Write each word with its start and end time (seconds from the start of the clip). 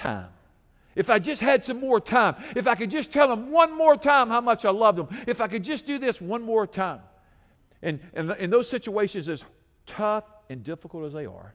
time. 0.00 0.28
If 0.96 1.08
I 1.08 1.18
just 1.18 1.40
had 1.40 1.62
some 1.62 1.78
more 1.78 2.00
time, 2.00 2.34
if 2.56 2.66
I 2.66 2.74
could 2.74 2.90
just 2.90 3.12
tell 3.12 3.28
them 3.28 3.52
one 3.52 3.76
more 3.76 3.96
time 3.96 4.28
how 4.28 4.40
much 4.40 4.64
I 4.64 4.70
love 4.70 4.96
them, 4.96 5.08
if 5.26 5.40
I 5.40 5.46
could 5.46 5.62
just 5.62 5.86
do 5.86 5.98
this 5.98 6.20
one 6.20 6.42
more 6.42 6.66
time. 6.66 7.00
And, 7.82 8.00
and 8.12 8.32
in 8.32 8.50
those 8.50 8.68
situations, 8.68 9.28
as 9.28 9.44
tough 9.86 10.24
and 10.48 10.64
difficult 10.64 11.04
as 11.04 11.12
they 11.12 11.26
are, 11.26 11.54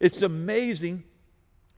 it's 0.00 0.22
amazing 0.22 1.04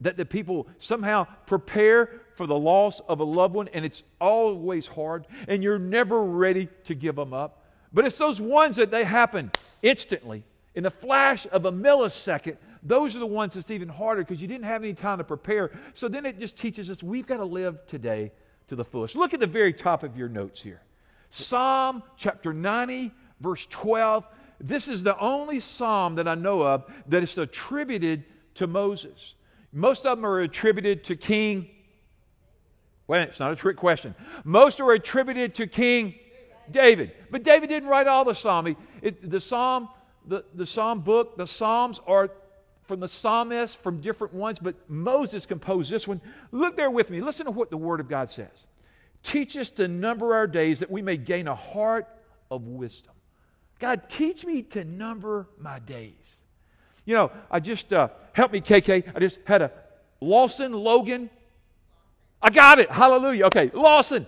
that 0.01 0.17
the 0.17 0.25
people 0.25 0.69
somehow 0.79 1.27
prepare 1.47 2.23
for 2.35 2.47
the 2.47 2.59
loss 2.59 3.01
of 3.09 3.21
a 3.21 3.25
loved 3.25 3.55
one, 3.55 3.69
and 3.69 3.85
it's 3.85 4.03
always 4.21 4.87
hard, 4.87 5.27
and 5.49 5.63
you're 5.63 5.79
never 5.79 6.23
ready 6.23 6.69
to 6.85 6.95
give 6.95 7.17
them 7.17 7.33
up. 7.33 7.65
But 7.93 8.05
it's 8.05 8.19
those 8.19 8.41
ones 8.41 8.77
that 8.77 8.91
they 8.91 9.05
happen 9.05 9.51
instantly, 9.83 10.45
in 10.79 10.85
the 10.85 10.91
flash 10.93 11.45
of 11.51 11.65
a 11.65 11.73
millisecond. 11.73 12.57
Those 12.85 13.17
are 13.17 13.19
the 13.19 13.27
ones 13.27 13.55
that's 13.55 13.73
even 13.73 13.89
harder 13.89 14.23
because 14.23 14.41
you 14.41 14.47
didn't 14.47 14.67
have 14.67 14.85
any 14.85 14.95
time 14.95 15.19
to 15.19 15.25
prepare. 15.25 15.73
So 15.95 16.07
then 16.07 16.25
it 16.25 16.39
just 16.39 16.57
teaches 16.57 16.89
us 16.89 17.03
we've 17.03 17.27
got 17.27 17.39
to 17.39 17.45
live 17.45 17.85
today 17.87 18.31
to 18.69 18.77
the 18.77 18.85
fullest. 18.85 19.17
Look 19.17 19.35
at 19.35 19.41
the 19.41 19.49
very 19.49 19.73
top 19.73 20.05
of 20.05 20.17
your 20.17 20.29
notes 20.29 20.63
here 20.63 20.81
Psalm 21.31 22.05
chapter 22.17 22.53
90, 22.53 23.11
verse 23.41 23.67
12. 23.71 24.25
This 24.61 24.87
is 24.87 25.03
the 25.03 25.19
only 25.19 25.59
psalm 25.59 26.15
that 26.15 26.29
I 26.29 26.37
know 26.37 26.63
of 26.63 26.85
that 27.09 27.25
is 27.25 27.37
attributed 27.37 28.23
to 28.55 28.69
Moses. 28.69 29.35
Most 29.73 30.07
of 30.07 30.19
them 30.19 30.25
are 30.25 30.43
attributed 30.43 31.03
to 31.05 31.17
King. 31.17 31.69
Wait, 33.09 33.23
it's 33.23 33.41
not 33.41 33.51
a 33.51 33.57
trick 33.57 33.77
question. 33.77 34.15
Most 34.45 34.79
are 34.79 34.93
attributed 34.93 35.57
to 35.57 35.67
King 35.67 36.15
David. 36.71 37.11
But 37.33 37.43
David 37.43 37.69
didn't 37.69 37.89
write 37.89 38.07
all 38.07 38.25
the 38.25 38.35
psalm. 38.35 38.77
It, 39.03 39.29
the 39.29 39.41
psalm, 39.41 39.89
the, 40.29 40.45
the 40.55 40.67
psalm 40.67 41.01
book, 41.01 41.37
the 41.37 41.47
psalms 41.47 42.01
are 42.07 42.31
from 42.85 43.01
the 43.01 43.09
psalmists, 43.09 43.77
from 43.77 44.01
different 44.01 44.33
ones, 44.33 44.59
but 44.59 44.75
Moses 44.89 45.45
composed 45.45 45.91
this 45.91 46.09
one. 46.09 46.21
Look 46.53 46.77
there 46.77 46.91
with 46.91 47.11
me. 47.11 47.21
Listen 47.21 47.47
to 47.47 47.53
what 47.53 47.71
the 47.71 47.77
Word 47.77 48.01
of 48.01 48.09
God 48.09 48.31
says. 48.31 48.67
Teach 49.23 49.57
us 49.57 49.71
to 49.73 49.89
number 49.89 50.35
our 50.35 50.47
days 50.47 50.79
that 50.79 50.91
we 50.91 51.03
may 51.03 51.17
gain 51.17 51.49
a 51.49 51.55
heart 51.55 52.07
of 52.51 52.63
wisdom. 52.63 53.13
God, 53.79 54.09
teach 54.09 54.45
me 54.45 54.63
to 54.63 54.85
number 54.85 55.49
my 55.59 55.79
days. 55.81 56.13
You 57.05 57.15
know, 57.15 57.33
I 57.51 57.61
just, 57.61 57.93
uh, 57.93 58.09
help 58.33 58.53
me, 58.53 58.61
KK. 58.61 59.13
I 59.15 59.21
just 59.21 59.39
had 59.45 59.63
a 59.63 59.73
Lawson 60.21 60.73
Logan. 60.73 61.31
I 62.41 62.51
got 62.51 62.79
it. 62.79 62.91
Hallelujah. 62.91 63.47
Okay, 63.47 63.71
Lawson, 63.75 64.27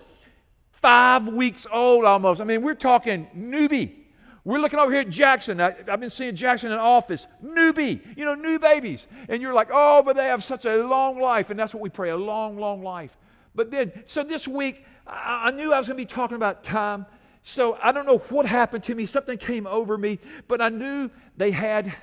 five 0.72 1.28
weeks 1.28 1.66
old 1.70 2.04
almost. 2.04 2.40
I 2.40 2.44
mean, 2.44 2.62
we're 2.62 2.74
talking 2.74 3.28
newbie. 3.36 3.99
We're 4.44 4.58
looking 4.58 4.78
over 4.78 4.90
here 4.90 5.02
at 5.02 5.10
Jackson. 5.10 5.60
I, 5.60 5.74
have 5.86 6.00
been 6.00 6.10
seeing 6.10 6.34
Jackson 6.34 6.72
in 6.72 6.78
office. 6.78 7.26
Newbie, 7.44 8.00
you 8.16 8.24
know, 8.24 8.34
new 8.34 8.58
babies. 8.58 9.06
And 9.28 9.42
you're 9.42 9.52
like, 9.52 9.68
oh, 9.72 10.02
but 10.02 10.16
they 10.16 10.26
have 10.26 10.42
such 10.42 10.64
a 10.64 10.76
long 10.76 11.20
life. 11.20 11.50
And 11.50 11.58
that's 11.58 11.74
what 11.74 11.82
we 11.82 11.90
pray 11.90 12.10
a 12.10 12.16
long, 12.16 12.58
long 12.58 12.82
life. 12.82 13.16
But 13.54 13.70
then, 13.70 13.92
so 14.06 14.22
this 14.22 14.48
week, 14.48 14.84
I, 15.06 15.48
I 15.48 15.50
knew 15.50 15.72
I 15.72 15.78
was 15.78 15.88
going 15.88 15.98
to 15.98 16.02
be 16.02 16.06
talking 16.06 16.36
about 16.36 16.64
time. 16.64 17.04
So 17.42 17.78
I 17.82 17.92
don't 17.92 18.06
know 18.06 18.18
what 18.30 18.46
happened 18.46 18.84
to 18.84 18.94
me. 18.94 19.06
Something 19.06 19.36
came 19.36 19.66
over 19.66 19.98
me. 19.98 20.18
But 20.48 20.62
I 20.62 20.70
knew 20.70 21.10
they 21.36 21.50
had 21.50 21.94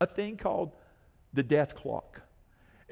a 0.00 0.06
thing 0.06 0.36
called 0.36 0.72
the 1.34 1.42
death 1.42 1.74
clock 1.74 2.23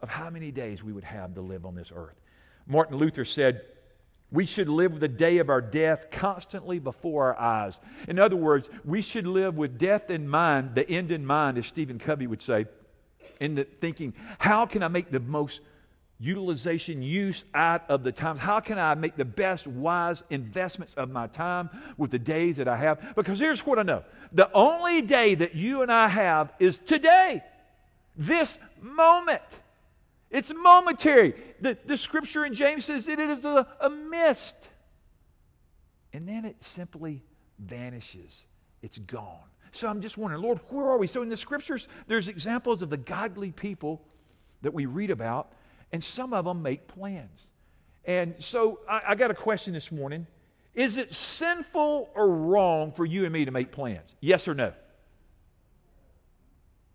of 0.00 0.08
how 0.08 0.30
many 0.30 0.52
days 0.52 0.84
we 0.84 0.92
would 0.92 1.02
have 1.02 1.34
to 1.34 1.40
live 1.40 1.66
on 1.66 1.74
this 1.74 1.90
earth. 1.92 2.20
Martin 2.68 2.98
Luther 2.98 3.24
said, 3.24 3.62
we 4.32 4.44
should 4.44 4.68
live 4.68 4.98
the 4.98 5.08
day 5.08 5.38
of 5.38 5.48
our 5.48 5.60
death 5.60 6.10
constantly 6.10 6.78
before 6.78 7.34
our 7.34 7.38
eyes. 7.38 7.80
In 8.08 8.18
other 8.18 8.36
words, 8.36 8.68
we 8.84 9.00
should 9.00 9.26
live 9.26 9.56
with 9.56 9.78
death 9.78 10.10
in 10.10 10.28
mind, 10.28 10.74
the 10.74 10.88
end 10.90 11.12
in 11.12 11.24
mind, 11.24 11.58
as 11.58 11.66
Stephen 11.66 11.98
Covey 11.98 12.26
would 12.26 12.42
say, 12.42 12.66
in 13.40 13.64
thinking, 13.80 14.14
how 14.38 14.66
can 14.66 14.82
I 14.82 14.88
make 14.88 15.10
the 15.10 15.20
most 15.20 15.60
utilization, 16.18 17.02
use 17.02 17.44
out 17.54 17.88
of 17.88 18.02
the 18.02 18.12
time? 18.12 18.38
How 18.38 18.60
can 18.60 18.78
I 18.78 18.94
make 18.94 19.16
the 19.16 19.24
best, 19.24 19.66
wise 19.66 20.22
investments 20.30 20.94
of 20.94 21.10
my 21.10 21.26
time 21.26 21.68
with 21.96 22.10
the 22.10 22.18
days 22.18 22.56
that 22.56 22.68
I 22.68 22.76
have? 22.76 23.14
Because 23.14 23.38
here's 23.38 23.64
what 23.66 23.78
I 23.78 23.82
know 23.82 24.02
the 24.32 24.50
only 24.52 25.02
day 25.02 25.34
that 25.36 25.54
you 25.54 25.82
and 25.82 25.92
I 25.92 26.08
have 26.08 26.52
is 26.58 26.78
today, 26.78 27.44
this 28.16 28.58
moment. 28.80 29.62
It's 30.30 30.52
momentary. 30.52 31.34
The, 31.60 31.78
the 31.84 31.96
scripture 31.96 32.44
in 32.44 32.54
James 32.54 32.84
says 32.84 33.08
it 33.08 33.18
is 33.18 33.44
a, 33.44 33.66
a 33.80 33.90
mist. 33.90 34.56
And 36.12 36.28
then 36.28 36.44
it 36.44 36.62
simply 36.62 37.22
vanishes. 37.58 38.44
It's 38.82 38.98
gone. 38.98 39.38
So 39.72 39.88
I'm 39.88 40.00
just 40.00 40.16
wondering, 40.16 40.42
Lord, 40.42 40.60
where 40.70 40.86
are 40.86 40.98
we? 40.98 41.06
So 41.06 41.22
in 41.22 41.28
the 41.28 41.36
scriptures, 41.36 41.88
there's 42.06 42.28
examples 42.28 42.82
of 42.82 42.90
the 42.90 42.96
godly 42.96 43.50
people 43.52 44.02
that 44.62 44.72
we 44.72 44.86
read 44.86 45.10
about, 45.10 45.52
and 45.92 46.02
some 46.02 46.32
of 46.32 46.44
them 46.44 46.62
make 46.62 46.88
plans. 46.88 47.50
And 48.04 48.34
so 48.38 48.80
I, 48.88 49.02
I 49.08 49.14
got 49.14 49.30
a 49.30 49.34
question 49.34 49.74
this 49.74 49.92
morning. 49.92 50.26
Is 50.74 50.98
it 50.98 51.14
sinful 51.14 52.10
or 52.14 52.28
wrong 52.28 52.92
for 52.92 53.04
you 53.04 53.24
and 53.24 53.32
me 53.32 53.44
to 53.44 53.50
make 53.50 53.72
plans? 53.72 54.14
Yes 54.20 54.48
or 54.48 54.54
no? 54.54 54.72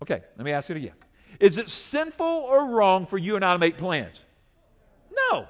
Okay, 0.02 0.22
let 0.38 0.46
me 0.46 0.52
ask 0.52 0.70
it 0.70 0.78
again. 0.78 0.94
Is 1.40 1.58
it 1.58 1.70
sinful 1.70 2.26
or 2.26 2.68
wrong 2.68 3.06
for 3.06 3.18
you 3.18 3.36
and 3.36 3.46
I 3.46 3.54
to 3.54 3.60
make 3.60 3.78
plans? 3.78 4.20
No. 5.30 5.48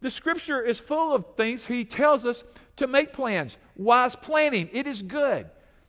The 0.00 0.10
scripture 0.10 0.60
is 0.62 0.80
full 0.80 1.14
of 1.14 1.36
things 1.36 1.66
he 1.66 1.84
tells 1.84 2.24
us 2.24 2.42
to 2.76 2.86
make 2.86 3.12
plans. 3.12 3.56
Wise 3.76 4.16
planning, 4.16 4.70
it 4.72 4.86
is 4.86 5.02
good. 5.02 5.48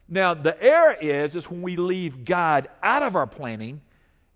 Now, 0.10 0.34
the 0.34 0.62
error 0.62 0.96
is, 1.00 1.36
is 1.36 1.50
when 1.50 1.62
we 1.62 1.78
leave 1.78 2.26
God 2.26 2.68
out 2.84 3.02
of 3.02 3.16
our 3.16 3.28
planning 3.28 3.82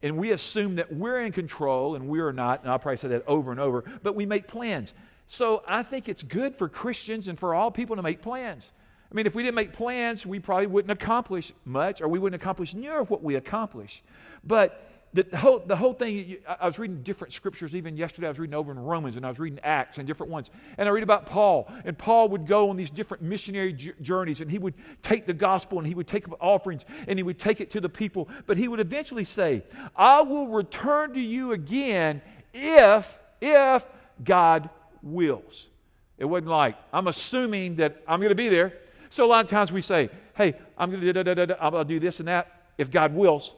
and 0.01 0.17
we 0.17 0.31
assume 0.31 0.75
that 0.75 0.93
we're 0.93 1.19
in 1.19 1.31
control 1.33 1.95
and 1.95 2.07
we're 2.07 2.31
not, 2.31 2.61
and 2.61 2.71
I'll 2.71 2.79
probably 2.79 2.97
say 2.97 3.09
that 3.09 3.25
over 3.27 3.51
and 3.51 3.59
over, 3.59 3.83
but 4.01 4.15
we 4.15 4.25
make 4.25 4.47
plans. 4.47 4.93
So 5.27 5.63
I 5.67 5.83
think 5.83 6.07
it's 6.07 6.23
good 6.23 6.55
for 6.55 6.69
Christians 6.69 7.27
and 7.27 7.37
for 7.37 7.53
all 7.53 7.71
people 7.71 7.95
to 7.97 8.03
make 8.03 8.21
plans. 8.21 8.71
I 9.15 9.17
mean, 9.17 9.27
if 9.27 9.33
we 9.33 9.43
didn't 9.43 9.55
make 9.55 9.71
plans, 9.71 10.25
we 10.25 10.41
probably 10.41 10.67
wouldn't 10.67 10.91
accomplish 10.91 11.53
much, 11.63 12.01
or 12.01 12.09
we 12.09 12.19
wouldn't 12.19 12.41
accomplish 12.41 12.73
near 12.73 13.01
what 13.03 13.23
we 13.23 13.35
accomplish. 13.35 14.03
But 14.43 14.91
the 15.13 15.25
whole, 15.37 15.59
the 15.59 15.75
whole 15.77 15.93
thing, 15.93 16.35
I 16.59 16.65
was 16.65 16.77
reading 16.77 17.01
different 17.01 17.33
scriptures 17.33 17.73
even 17.73 17.95
yesterday. 17.95 18.27
I 18.27 18.31
was 18.31 18.39
reading 18.39 18.55
over 18.55 18.73
in 18.73 18.77
Romans 18.77 19.15
and 19.15 19.25
I 19.25 19.29
was 19.29 19.39
reading 19.39 19.61
Acts 19.63 19.99
and 19.99 20.05
different 20.05 20.33
ones. 20.33 20.49
And 20.77 20.89
I 20.89 20.91
read 20.91 21.03
about 21.03 21.27
Paul. 21.27 21.71
And 21.85 21.97
Paul 21.97 22.27
would 22.27 22.45
go 22.45 22.69
on 22.69 22.75
these 22.75 22.89
different 22.89 23.23
missionary 23.23 23.71
journeys 24.01 24.41
and 24.41 24.51
he 24.51 24.59
would 24.59 24.73
take 25.01 25.25
the 25.25 25.33
gospel 25.33 25.77
and 25.77 25.87
he 25.87 25.95
would 25.95 26.07
take 26.07 26.25
offerings 26.41 26.83
and 27.07 27.17
he 27.17 27.23
would 27.23 27.39
take 27.39 27.61
it 27.61 27.71
to 27.71 27.79
the 27.79 27.87
people. 27.87 28.27
But 28.47 28.57
he 28.57 28.67
would 28.67 28.81
eventually 28.81 29.23
say, 29.23 29.63
I 29.95 30.23
will 30.23 30.49
return 30.49 31.13
to 31.13 31.21
you 31.21 31.53
again 31.53 32.21
if, 32.53 33.17
if 33.39 33.85
God 34.21 34.69
wills. 35.01 35.69
It 36.17 36.25
wasn't 36.25 36.49
like, 36.49 36.75
I'm 36.91 37.07
assuming 37.07 37.77
that 37.77 38.03
I'm 38.05 38.19
going 38.19 38.27
to 38.27 38.35
be 38.35 38.49
there. 38.49 38.73
So 39.09 39.25
a 39.25 39.27
lot 39.27 39.43
of 39.45 39.51
times 39.51 39.71
we 39.71 39.81
say, 39.81 40.09
hey, 40.35 40.55
I'm 40.77 40.91
going 40.91 41.01
to 41.01 41.57
I'll 41.59 41.83
do 41.83 41.99
this 41.99 42.19
and 42.19 42.27
that 42.27 42.63
if 42.77 42.91
God 42.91 43.13
wills. 43.13 43.53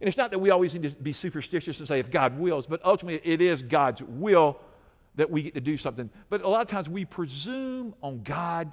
And 0.00 0.08
it's 0.08 0.16
not 0.16 0.30
that 0.30 0.38
we 0.38 0.50
always 0.50 0.72
need 0.72 0.88
to 0.88 0.96
be 0.96 1.12
superstitious 1.12 1.78
and 1.78 1.86
say 1.86 1.98
if 1.98 2.10
God 2.10 2.38
wills, 2.38 2.66
but 2.66 2.80
ultimately 2.84 3.20
it 3.30 3.40
is 3.40 3.62
God's 3.62 4.02
will 4.02 4.58
that 5.16 5.30
we 5.30 5.42
get 5.42 5.54
to 5.54 5.60
do 5.60 5.76
something. 5.76 6.08
But 6.28 6.42
a 6.42 6.48
lot 6.48 6.62
of 6.62 6.68
times 6.68 6.88
we 6.88 7.04
presume 7.04 7.94
on 8.02 8.22
God 8.22 8.72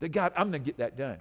that 0.00 0.10
God, 0.10 0.32
I'm 0.36 0.50
going 0.50 0.62
to 0.62 0.66
get 0.66 0.78
that 0.78 0.96
done. 0.96 1.18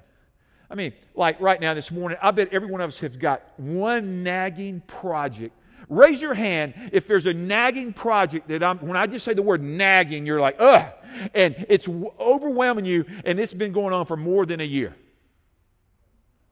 I 0.70 0.76
mean, 0.76 0.94
like 1.16 1.42
right 1.42 1.60
now 1.60 1.74
this 1.74 1.92
morning, 1.92 2.18
I 2.22 2.32
bet 2.32 2.54
every 2.54 2.70
one 2.70 2.80
of 2.80 2.88
us 2.88 3.00
has 3.00 3.18
got 3.18 3.44
one 3.60 4.24
nagging 4.24 4.82
project. 4.88 5.54
Raise 5.90 6.22
your 6.22 6.34
hand 6.34 6.74
if 6.92 7.08
there's 7.08 7.26
a 7.26 7.34
nagging 7.34 7.94
project 7.94 8.48
that 8.50 8.64
I'm, 8.64 8.80
when 8.80 8.98
I 8.98 9.08
just 9.08 9.26
say 9.26 9.34
the 9.34 9.42
word 9.42 9.62
nagging, 9.62 10.26
you're 10.26 10.40
like, 10.40 10.56
ugh, 10.60 10.86
and 11.34 11.66
it's 11.70 11.88
overwhelming 11.88 12.86
you, 12.86 13.06
and 13.26 13.40
it's 13.40 13.54
been 13.54 13.72
going 13.72 13.94
on 13.94 14.06
for 14.06 14.18
more 14.18 14.46
than 14.46 14.62
a 14.62 14.66
year. 14.66 14.96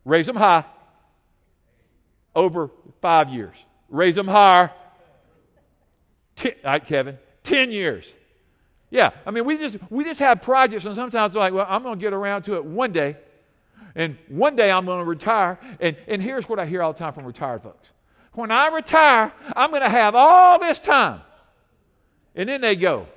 Raise 0.06 0.26
them 0.26 0.36
high 0.36 0.66
over 2.36 2.70
five 3.02 3.30
years. 3.30 3.56
Raise 3.90 4.16
them 4.16 4.28
higher. 4.28 4.72
Ten, 6.36 6.54
right, 6.64 6.86
Kevin, 6.86 7.18
10 7.44 7.72
years. 7.72 8.14
Yeah, 8.90 9.12
I 9.26 9.32
mean, 9.32 9.46
we 9.46 9.58
just, 9.58 9.78
we 9.90 10.04
just 10.04 10.20
have 10.20 10.42
projects, 10.42 10.86
and 10.86 10.96
sometimes 10.96 11.36
like, 11.36 11.54
well, 11.54 11.66
I'm 11.70 11.84
going 11.84 12.00
to 12.00 12.02
get 12.02 12.14
around 12.14 12.44
to 12.44 12.56
it 12.56 12.66
one 12.66 12.92
day, 12.92 13.18
and 13.94 14.18
one 14.30 14.56
day 14.56 14.72
I'm 14.72 14.86
going 14.86 15.00
to 15.00 15.06
retire. 15.06 15.60
And, 15.80 15.96
and 16.08 16.22
here's 16.22 16.50
what 16.50 16.60
I 16.60 16.66
hear 16.66 16.82
all 16.82 16.94
the 16.94 17.00
time 17.00 17.14
from 17.14 17.26
retired 17.26 17.62
folks 17.62 17.90
when 18.34 18.52
I 18.52 18.68
retire, 18.68 19.32
I'm 19.56 19.72
going 19.72 19.82
to 19.82 19.90
have 19.90 20.16
all 20.16 20.60
this 20.60 20.80
time. 20.80 21.22
And 22.36 22.48
then 22.48 22.62
they 22.62 22.76
go, 22.76 23.08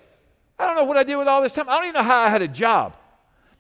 I 0.59 0.67
don't 0.67 0.77
know 0.77 0.85
what 0.85 0.97
I 0.97 1.05
did 1.05 1.17
with 1.17 1.29
all 1.29 1.43
this 1.43 1.53
time. 1.53 1.69
I 1.69 1.77
don't 1.77 1.85
even 1.85 1.95
know 1.95 2.03
how 2.03 2.21
I 2.21 2.29
had 2.29 2.43
a 2.43 2.49
job. 2.49 2.97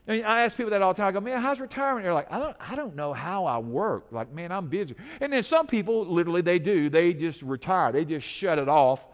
Mean, 0.06 0.24
I 0.24 0.42
ask 0.42 0.56
people 0.56 0.70
that 0.70 0.82
all 0.82 0.94
the 0.94 0.98
time. 0.98 1.08
I 1.08 1.12
go, 1.12 1.20
man, 1.20 1.40
how's 1.40 1.60
retirement? 1.60 2.04
They're 2.04 2.12
like, 2.12 2.30
I 2.32 2.40
don't, 2.40 2.56
I 2.58 2.74
don't 2.74 2.96
know 2.96 3.12
how 3.12 3.44
I 3.44 3.58
work. 3.58 4.06
Like, 4.10 4.32
man, 4.32 4.50
I'm 4.50 4.66
busy. 4.66 4.96
And 5.20 5.32
then 5.32 5.44
some 5.44 5.68
people, 5.68 6.04
literally, 6.04 6.40
they 6.42 6.58
do. 6.58 6.90
They 6.90 7.14
just 7.14 7.40
retire. 7.42 7.92
They 7.92 8.04
just 8.04 8.26
shut 8.26 8.58
it 8.58 8.68
off. 8.68 9.06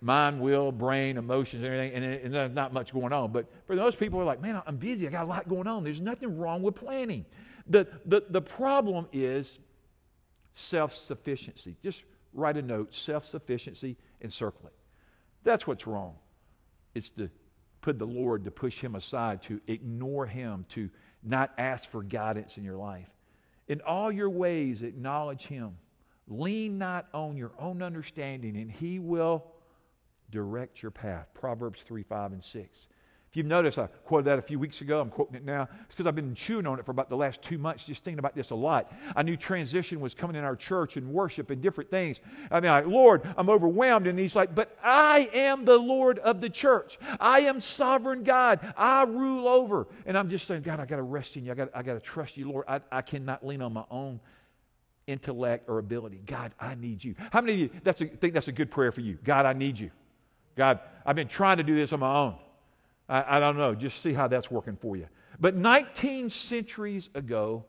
Mind, 0.00 0.40
will, 0.40 0.72
brain, 0.72 1.16
emotions, 1.16 1.64
everything, 1.64 1.92
and, 1.92 2.04
and 2.04 2.34
there's 2.34 2.52
not 2.52 2.72
much 2.72 2.92
going 2.92 3.12
on. 3.12 3.30
But 3.30 3.46
for 3.66 3.76
those 3.76 3.94
people, 3.94 4.20
are 4.20 4.24
like, 4.24 4.42
man, 4.42 4.60
I'm 4.66 4.76
busy. 4.76 5.06
I 5.06 5.10
got 5.10 5.24
a 5.24 5.28
lot 5.28 5.48
going 5.48 5.68
on. 5.68 5.84
There's 5.84 6.00
nothing 6.00 6.36
wrong 6.38 6.62
with 6.62 6.74
planning. 6.74 7.24
The, 7.68 7.86
the, 8.04 8.24
the 8.28 8.42
problem 8.42 9.06
is 9.12 9.60
self 10.54 10.94
sufficiency. 10.94 11.76
Just 11.82 12.04
write 12.32 12.56
a 12.56 12.62
note 12.62 12.94
self 12.94 13.24
sufficiency 13.24 13.96
and 14.20 14.32
circle 14.32 14.66
it. 14.66 14.74
That's 15.42 15.66
what's 15.66 15.86
wrong. 15.86 16.14
It's 16.94 17.10
to 17.10 17.28
put 17.82 17.98
the 17.98 18.06
Lord, 18.06 18.44
to 18.44 18.50
push 18.50 18.80
Him 18.80 18.94
aside, 18.94 19.42
to 19.44 19.60
ignore 19.66 20.26
Him, 20.26 20.64
to 20.70 20.88
not 21.22 21.52
ask 21.58 21.90
for 21.90 22.02
guidance 22.02 22.56
in 22.56 22.64
your 22.64 22.76
life. 22.76 23.08
In 23.68 23.80
all 23.82 24.10
your 24.10 24.30
ways, 24.30 24.82
acknowledge 24.82 25.42
Him. 25.46 25.76
Lean 26.26 26.78
not 26.78 27.06
on 27.12 27.36
your 27.36 27.52
own 27.58 27.82
understanding, 27.82 28.56
and 28.56 28.70
He 28.70 28.98
will 28.98 29.44
direct 30.30 30.82
your 30.82 30.90
path. 30.90 31.28
Proverbs 31.34 31.82
3 31.82 32.02
5 32.02 32.32
and 32.32 32.42
6. 32.44 32.88
If 33.34 33.38
you've 33.38 33.46
noticed, 33.46 33.80
I 33.80 33.88
quoted 34.04 34.26
that 34.26 34.38
a 34.38 34.42
few 34.42 34.60
weeks 34.60 34.80
ago. 34.80 35.00
I'm 35.00 35.10
quoting 35.10 35.34
it 35.34 35.44
now. 35.44 35.68
It's 35.86 35.88
because 35.88 36.06
I've 36.06 36.14
been 36.14 36.36
chewing 36.36 36.68
on 36.68 36.78
it 36.78 36.84
for 36.84 36.92
about 36.92 37.08
the 37.08 37.16
last 37.16 37.42
two 37.42 37.58
months, 37.58 37.82
just 37.82 38.04
thinking 38.04 38.20
about 38.20 38.36
this 38.36 38.50
a 38.50 38.54
lot. 38.54 38.92
I 39.16 39.24
knew 39.24 39.36
transition 39.36 39.98
was 39.98 40.14
coming 40.14 40.36
in 40.36 40.44
our 40.44 40.54
church 40.54 40.96
and 40.96 41.12
worship 41.12 41.50
and 41.50 41.60
different 41.60 41.90
things. 41.90 42.20
I 42.48 42.60
mean, 42.60 42.70
like, 42.70 42.86
Lord, 42.86 43.22
I'm 43.36 43.50
overwhelmed. 43.50 44.06
And 44.06 44.16
He's 44.20 44.36
like, 44.36 44.54
but 44.54 44.78
I 44.84 45.28
am 45.34 45.64
the 45.64 45.76
Lord 45.76 46.20
of 46.20 46.40
the 46.40 46.48
church. 46.48 46.96
I 47.18 47.40
am 47.40 47.60
sovereign 47.60 48.22
God. 48.22 48.72
I 48.76 49.02
rule 49.02 49.48
over. 49.48 49.88
And 50.06 50.16
I'm 50.16 50.30
just 50.30 50.46
saying, 50.46 50.62
God, 50.62 50.78
I 50.78 50.86
got 50.86 50.98
to 50.98 51.02
rest 51.02 51.36
in 51.36 51.44
you. 51.44 51.50
I 51.50 51.54
got, 51.56 51.70
I 51.74 51.82
to 51.82 51.98
trust 51.98 52.36
you, 52.36 52.48
Lord. 52.48 52.66
I, 52.68 52.82
I 52.92 53.02
cannot 53.02 53.44
lean 53.44 53.62
on 53.62 53.72
my 53.72 53.84
own 53.90 54.20
intellect 55.08 55.68
or 55.68 55.80
ability. 55.80 56.22
God, 56.24 56.52
I 56.60 56.76
need 56.76 57.02
you. 57.02 57.16
How 57.32 57.40
many 57.40 57.54
of 57.54 57.58
you 57.58 57.70
that's 57.82 58.00
a, 58.00 58.06
think 58.06 58.32
that's 58.32 58.46
a 58.46 58.52
good 58.52 58.70
prayer 58.70 58.92
for 58.92 59.00
you? 59.00 59.18
God, 59.24 59.44
I 59.44 59.54
need 59.54 59.76
you. 59.76 59.90
God, 60.54 60.78
I've 61.04 61.16
been 61.16 61.26
trying 61.26 61.56
to 61.56 61.64
do 61.64 61.74
this 61.74 61.92
on 61.92 61.98
my 61.98 62.14
own. 62.14 62.36
I, 63.14 63.36
I 63.36 63.40
don't 63.40 63.56
know. 63.56 63.76
Just 63.76 64.02
see 64.02 64.12
how 64.12 64.26
that's 64.26 64.50
working 64.50 64.76
for 64.76 64.96
you. 64.96 65.06
But 65.38 65.54
19 65.54 66.30
centuries 66.30 67.10
ago, 67.14 67.64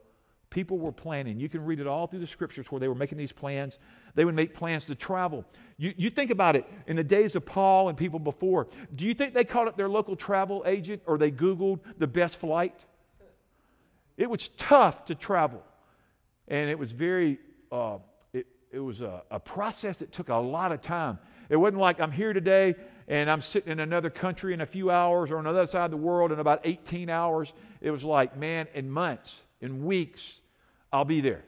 people 0.50 0.80
were 0.80 0.92
planning. 0.92 1.40
You 1.40 1.50
can 1.50 1.64
read 1.64 1.80
it 1.80 1.86
all 1.86 2.08
through 2.08 2.22
the 2.22 2.28
scriptures 2.28 2.72
where 2.72 2.80
they 2.80 2.88
were 2.88 2.96
making 2.96 3.20
these 3.20 3.32
plans. 3.32 3.78
They 4.16 4.26
would 4.26 4.34
make 4.34 4.56
plans 4.56 4.86
to 4.86 4.96
travel. 4.96 5.46
You, 5.78 5.94
you 5.98 6.10
think 6.10 6.32
about 6.32 6.56
it 6.56 6.66
in 6.88 6.96
the 6.96 7.04
days 7.04 7.36
of 7.36 7.46
Paul 7.46 7.90
and 7.90 7.98
people 7.98 8.18
before. 8.18 8.68
Do 8.96 9.06
you 9.06 9.14
think 9.14 9.36
they 9.36 9.44
called 9.44 9.68
up 9.68 9.78
their 9.78 9.90
local 9.90 10.16
travel 10.16 10.64
agent 10.66 11.04
or 11.06 11.20
they 11.20 11.30
Googled 11.30 11.80
the 12.00 12.08
best 12.08 12.40
flight? 12.40 12.84
It 14.18 14.30
was 14.30 14.50
tough 14.58 15.06
to 15.06 15.16
travel. 15.16 15.62
And 16.48 16.72
it 16.72 16.80
was 16.80 16.92
very, 16.92 17.38
uh, 17.72 17.98
it, 18.34 18.48
it 18.72 18.80
was 18.80 19.02
a, 19.02 19.22
a 19.30 19.40
process 19.40 20.00
that 20.00 20.12
took 20.12 20.30
a 20.30 20.36
lot 20.36 20.72
of 20.72 20.82
time. 20.82 21.20
It 21.50 21.58
wasn't 21.58 21.82
like 21.82 22.00
I'm 22.00 22.12
here 22.12 22.34
today 22.34 22.76
and 23.08 23.30
I'm 23.30 23.42
sitting 23.42 23.72
in 23.72 23.80
another 23.80 24.10
country 24.10 24.54
in 24.54 24.62
a 24.62 24.66
few 24.66 24.90
hours 24.90 25.32
or 25.32 25.38
on 25.38 25.44
the 25.44 25.52
other 25.52 25.68
side 25.68 25.86
of 25.86 25.92
the 25.92 25.98
world 25.98 26.32
in 26.32 26.40
about 26.40 26.62
18 26.64 27.10
hours. 27.10 27.54
It 27.82 27.92
was 27.92 28.04
like, 28.04 28.36
man, 28.36 28.68
in 28.74 28.90
months, 28.90 29.44
in 29.62 29.86
weeks, 29.86 30.42
I'll 30.92 31.06
be 31.06 31.22
there. 31.22 31.44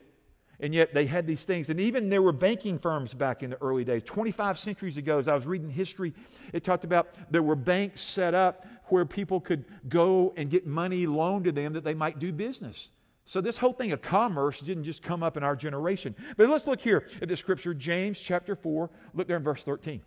And 0.60 0.74
yet 0.74 0.92
they 0.92 1.06
had 1.06 1.26
these 1.26 1.44
things. 1.44 1.70
And 1.70 1.80
even 1.80 2.08
there 2.08 2.22
were 2.22 2.32
banking 2.32 2.78
firms 2.78 3.14
back 3.14 3.42
in 3.42 3.50
the 3.50 3.62
early 3.62 3.84
days. 3.84 4.02
25 4.04 4.58
centuries 4.58 4.96
ago, 4.96 5.18
as 5.18 5.28
I 5.28 5.34
was 5.34 5.46
reading 5.46 5.70
history, 5.70 6.12
it 6.52 6.64
talked 6.64 6.84
about 6.84 7.14
there 7.30 7.42
were 7.42 7.54
banks 7.54 8.02
set 8.02 8.34
up 8.34 8.66
where 8.86 9.04
people 9.04 9.40
could 9.40 9.64
go 9.88 10.32
and 10.36 10.50
get 10.50 10.66
money 10.66 11.06
loaned 11.06 11.44
to 11.44 11.52
them 11.52 11.72
that 11.74 11.84
they 11.84 11.94
might 11.94 12.18
do 12.18 12.32
business. 12.32 12.88
So 13.24 13.40
this 13.40 13.56
whole 13.56 13.72
thing 13.72 13.92
of 13.92 14.00
commerce 14.00 14.60
didn't 14.60 14.84
just 14.84 15.02
come 15.02 15.22
up 15.22 15.36
in 15.36 15.42
our 15.42 15.54
generation. 15.54 16.14
But 16.36 16.48
let's 16.48 16.66
look 16.66 16.80
here 16.80 17.06
at 17.20 17.28
the 17.28 17.36
scripture, 17.36 17.74
James 17.74 18.18
chapter 18.18 18.56
4. 18.56 18.90
Look 19.14 19.28
there 19.28 19.36
in 19.36 19.42
verse 19.42 19.62
13. 19.62 20.00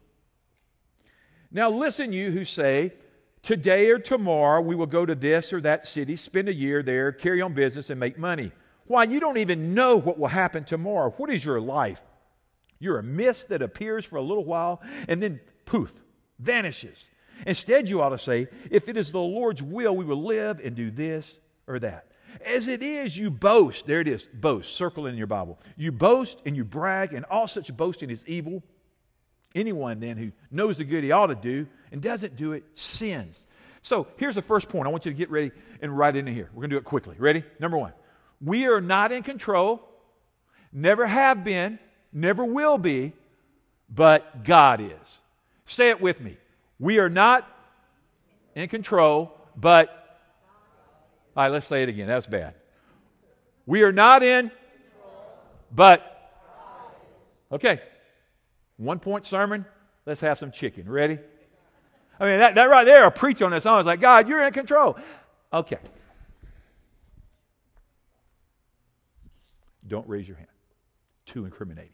Now, 1.52 1.70
listen, 1.70 2.14
you 2.14 2.32
who 2.32 2.46
say, 2.46 2.94
Today 3.42 3.90
or 3.90 3.98
tomorrow 3.98 4.62
we 4.62 4.76
will 4.76 4.86
go 4.86 5.04
to 5.06 5.16
this 5.16 5.52
or 5.52 5.62
that 5.62 5.88
city, 5.88 6.16
spend 6.16 6.48
a 6.48 6.54
year 6.54 6.84
there, 6.84 7.12
carry 7.12 7.42
on 7.42 7.54
business, 7.54 7.90
and 7.90 8.00
make 8.00 8.18
money. 8.18 8.52
Why, 8.86 9.06
you 9.06 9.20
don't 9.20 9.38
even 9.38 9.74
know 9.74 9.98
what 9.98 10.20
will 10.20 10.28
happen 10.28 10.64
tomorrow. 10.64 11.12
What 11.18 11.32
is 11.32 11.44
your 11.44 11.60
life? 11.60 12.02
You're 12.78 13.00
a 13.00 13.04
mist 13.04 13.50
that 13.50 13.62
appears 13.62 14.06
for 14.06 14.18
a 14.18 14.22
little 14.22 14.46
while 14.46 14.82
and 15.08 15.22
then 15.22 15.40
poof, 15.66 15.92
vanishes. 16.40 17.10
Instead, 17.48 17.90
you 17.90 18.02
ought 18.02 18.10
to 18.10 18.20
say, 18.20 18.48
If 18.70 18.90
it 18.90 18.98
is 18.98 19.12
the 19.12 19.20
Lord's 19.20 19.62
will, 19.62 19.96
we 19.96 20.06
will 20.06 20.24
live 20.24 20.60
and 20.64 20.76
do 20.76 20.92
this 20.92 21.40
or 21.68 21.80
that. 21.80 22.08
As 22.46 22.68
it 22.68 22.82
is, 22.84 23.18
you 23.18 23.30
boast. 23.32 23.88
There 23.88 24.02
it 24.02 24.08
is, 24.08 24.28
boast. 24.34 24.76
Circle 24.76 25.08
in 25.08 25.18
your 25.18 25.28
Bible. 25.28 25.60
You 25.78 25.92
boast 25.92 26.42
and 26.46 26.56
you 26.56 26.64
brag, 26.64 27.14
and 27.14 27.26
all 27.26 27.48
such 27.48 27.76
boasting 27.76 28.10
is 28.10 28.26
evil. 28.28 28.64
Anyone 29.54 30.00
then 30.00 30.18
who 30.18 30.32
knows 30.50 30.78
the 30.78 30.84
good 30.84 31.04
he 31.04 31.12
ought 31.12 31.28
to 31.28 31.36
do 31.36 31.68
and 31.92 32.02
doesn't 32.02 32.36
do 32.36 32.54
it 32.54 32.64
sins. 32.74 33.46
So 33.82 34.08
here's 34.18 34.36
the 34.36 34.42
first 34.42 34.70
point. 34.70 34.88
I 34.88 34.92
want 34.92 35.06
you 35.06 35.12
to 35.12 35.18
get 35.18 35.30
ready 35.30 35.52
and 35.82 35.96
write 35.96 36.16
into 36.16 36.32
here. 36.32 36.50
We're 36.54 36.62
going 36.62 36.70
to 36.70 36.76
do 36.76 36.78
it 36.78 36.86
quickly. 36.86 37.16
Ready? 37.18 37.44
Number 37.60 37.78
one, 37.78 37.94
we 38.40 38.68
are 38.68 38.82
not 38.82 39.12
in 39.12 39.24
control, 39.24 39.82
never 40.72 41.06
have 41.06 41.44
been, 41.44 41.80
never 42.14 42.46
will 42.46 42.78
be, 42.78 43.14
but 43.90 44.44
God 44.44 44.82
is. 44.82 45.20
Say 45.66 45.90
it 45.90 46.00
with 46.00 46.22
me. 46.22 46.38
We 46.80 47.00
are 47.00 47.10
not 47.10 47.48
in 48.56 48.70
control, 48.70 49.38
but. 49.56 49.90
All 51.36 51.44
right, 51.44 51.52
let's 51.52 51.68
say 51.68 51.84
it 51.84 51.90
again. 51.90 52.08
That's 52.08 52.26
bad. 52.26 52.56
We 53.66 53.84
are 53.84 53.92
not 53.92 54.24
in, 54.24 54.52
but. 55.74 56.08
Okay, 57.52 57.82
one 58.82 59.00
point 59.00 59.26
sermon, 59.26 59.66
let's 60.06 60.22
have 60.22 60.38
some 60.38 60.52
chicken. 60.52 60.90
Ready? 60.90 61.20
I 62.20 62.26
mean, 62.26 62.40
that, 62.40 62.56
that 62.56 62.70
right 62.70 62.84
there, 62.84 63.04
I'll 63.04 63.12
preach 63.12 63.42
on 63.42 63.52
this. 63.52 63.66
I 63.66 63.78
was 63.78 63.86
like, 63.86 64.00
God, 64.00 64.28
you're 64.28 64.42
in 64.44 64.54
control. 64.54 64.98
Okay. 65.52 65.80
Don't 69.88 70.08
raise 70.08 70.28
your 70.28 70.38
hand. 70.38 70.50
Too 71.26 71.46
incriminating. 71.46 71.94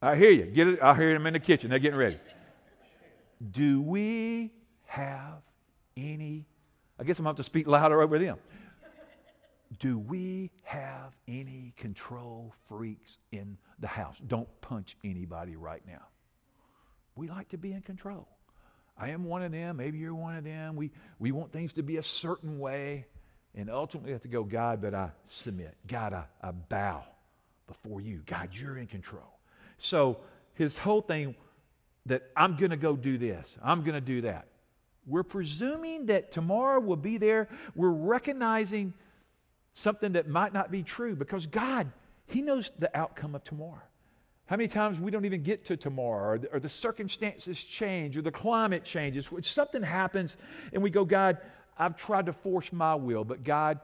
I 0.00 0.16
hear 0.16 0.30
you. 0.30 0.44
Get 0.44 0.68
it. 0.68 0.82
I 0.82 0.94
hear 0.94 1.12
them 1.12 1.26
in 1.26 1.32
the 1.32 1.40
kitchen. 1.40 1.70
They're 1.70 1.78
getting 1.78 1.98
ready. 1.98 2.18
Do 3.50 3.80
we 3.80 4.50
have 4.86 5.42
any? 5.96 6.46
I 6.98 7.04
guess 7.04 7.18
I'm 7.18 7.24
going 7.24 7.34
to 7.34 7.40
have 7.40 7.44
to 7.46 7.50
speak 7.50 7.66
louder 7.66 8.02
over 8.02 8.18
them. 8.18 8.38
Do 9.78 9.98
we 9.98 10.50
have 10.64 11.16
any 11.26 11.72
control 11.76 12.54
freaks 12.68 13.18
in 13.30 13.56
the 13.82 13.88
house. 13.88 14.16
Don't 14.26 14.48
punch 14.62 14.96
anybody 15.04 15.56
right 15.56 15.82
now. 15.86 16.06
We 17.14 17.28
like 17.28 17.50
to 17.50 17.58
be 17.58 17.72
in 17.72 17.82
control. 17.82 18.26
I 18.96 19.10
am 19.10 19.24
one 19.24 19.42
of 19.42 19.52
them. 19.52 19.76
Maybe 19.76 19.98
you're 19.98 20.14
one 20.14 20.36
of 20.36 20.44
them. 20.44 20.76
We, 20.76 20.92
we 21.18 21.32
want 21.32 21.52
things 21.52 21.74
to 21.74 21.82
be 21.82 21.98
a 21.98 22.02
certain 22.02 22.58
way. 22.58 23.06
And 23.54 23.68
ultimately, 23.68 24.12
have 24.12 24.22
to 24.22 24.28
go, 24.28 24.44
God, 24.44 24.80
but 24.80 24.94
I 24.94 25.10
submit. 25.26 25.74
God, 25.86 26.14
I, 26.14 26.24
I 26.40 26.52
bow 26.52 27.04
before 27.66 28.00
you. 28.00 28.22
God, 28.24 28.50
you're 28.52 28.78
in 28.78 28.86
control. 28.86 29.38
So 29.76 30.18
his 30.54 30.78
whole 30.78 31.02
thing 31.02 31.34
that 32.06 32.22
I'm 32.34 32.56
going 32.56 32.70
to 32.70 32.78
go 32.78 32.96
do 32.96 33.18
this, 33.18 33.58
I'm 33.62 33.82
going 33.82 33.94
to 33.94 34.00
do 34.00 34.22
that. 34.22 34.46
We're 35.06 35.22
presuming 35.22 36.06
that 36.06 36.30
tomorrow 36.30 36.80
will 36.80 36.96
be 36.96 37.18
there. 37.18 37.48
We're 37.74 37.90
recognizing 37.90 38.94
something 39.74 40.12
that 40.12 40.28
might 40.28 40.52
not 40.52 40.70
be 40.70 40.82
true 40.82 41.14
because 41.14 41.46
God, 41.46 41.90
He 42.26 42.42
knows 42.42 42.70
the 42.78 42.94
outcome 42.96 43.34
of 43.34 43.44
tomorrow. 43.44 43.82
How 44.46 44.56
many 44.56 44.68
times 44.68 44.98
we 44.98 45.10
don't 45.10 45.24
even 45.24 45.42
get 45.42 45.64
to 45.66 45.76
tomorrow, 45.76 46.34
or 46.34 46.38
the, 46.38 46.52
or 46.52 46.60
the 46.60 46.68
circumstances 46.68 47.58
change, 47.58 48.16
or 48.16 48.22
the 48.22 48.30
climate 48.32 48.84
changes, 48.84 49.30
which 49.32 49.52
something 49.52 49.82
happens, 49.82 50.36
and 50.72 50.82
we 50.82 50.90
go, 50.90 51.04
God, 51.04 51.38
I've 51.78 51.96
tried 51.96 52.26
to 52.26 52.32
force 52.32 52.72
my 52.72 52.94
will, 52.94 53.24
but 53.24 53.44
God, 53.44 53.80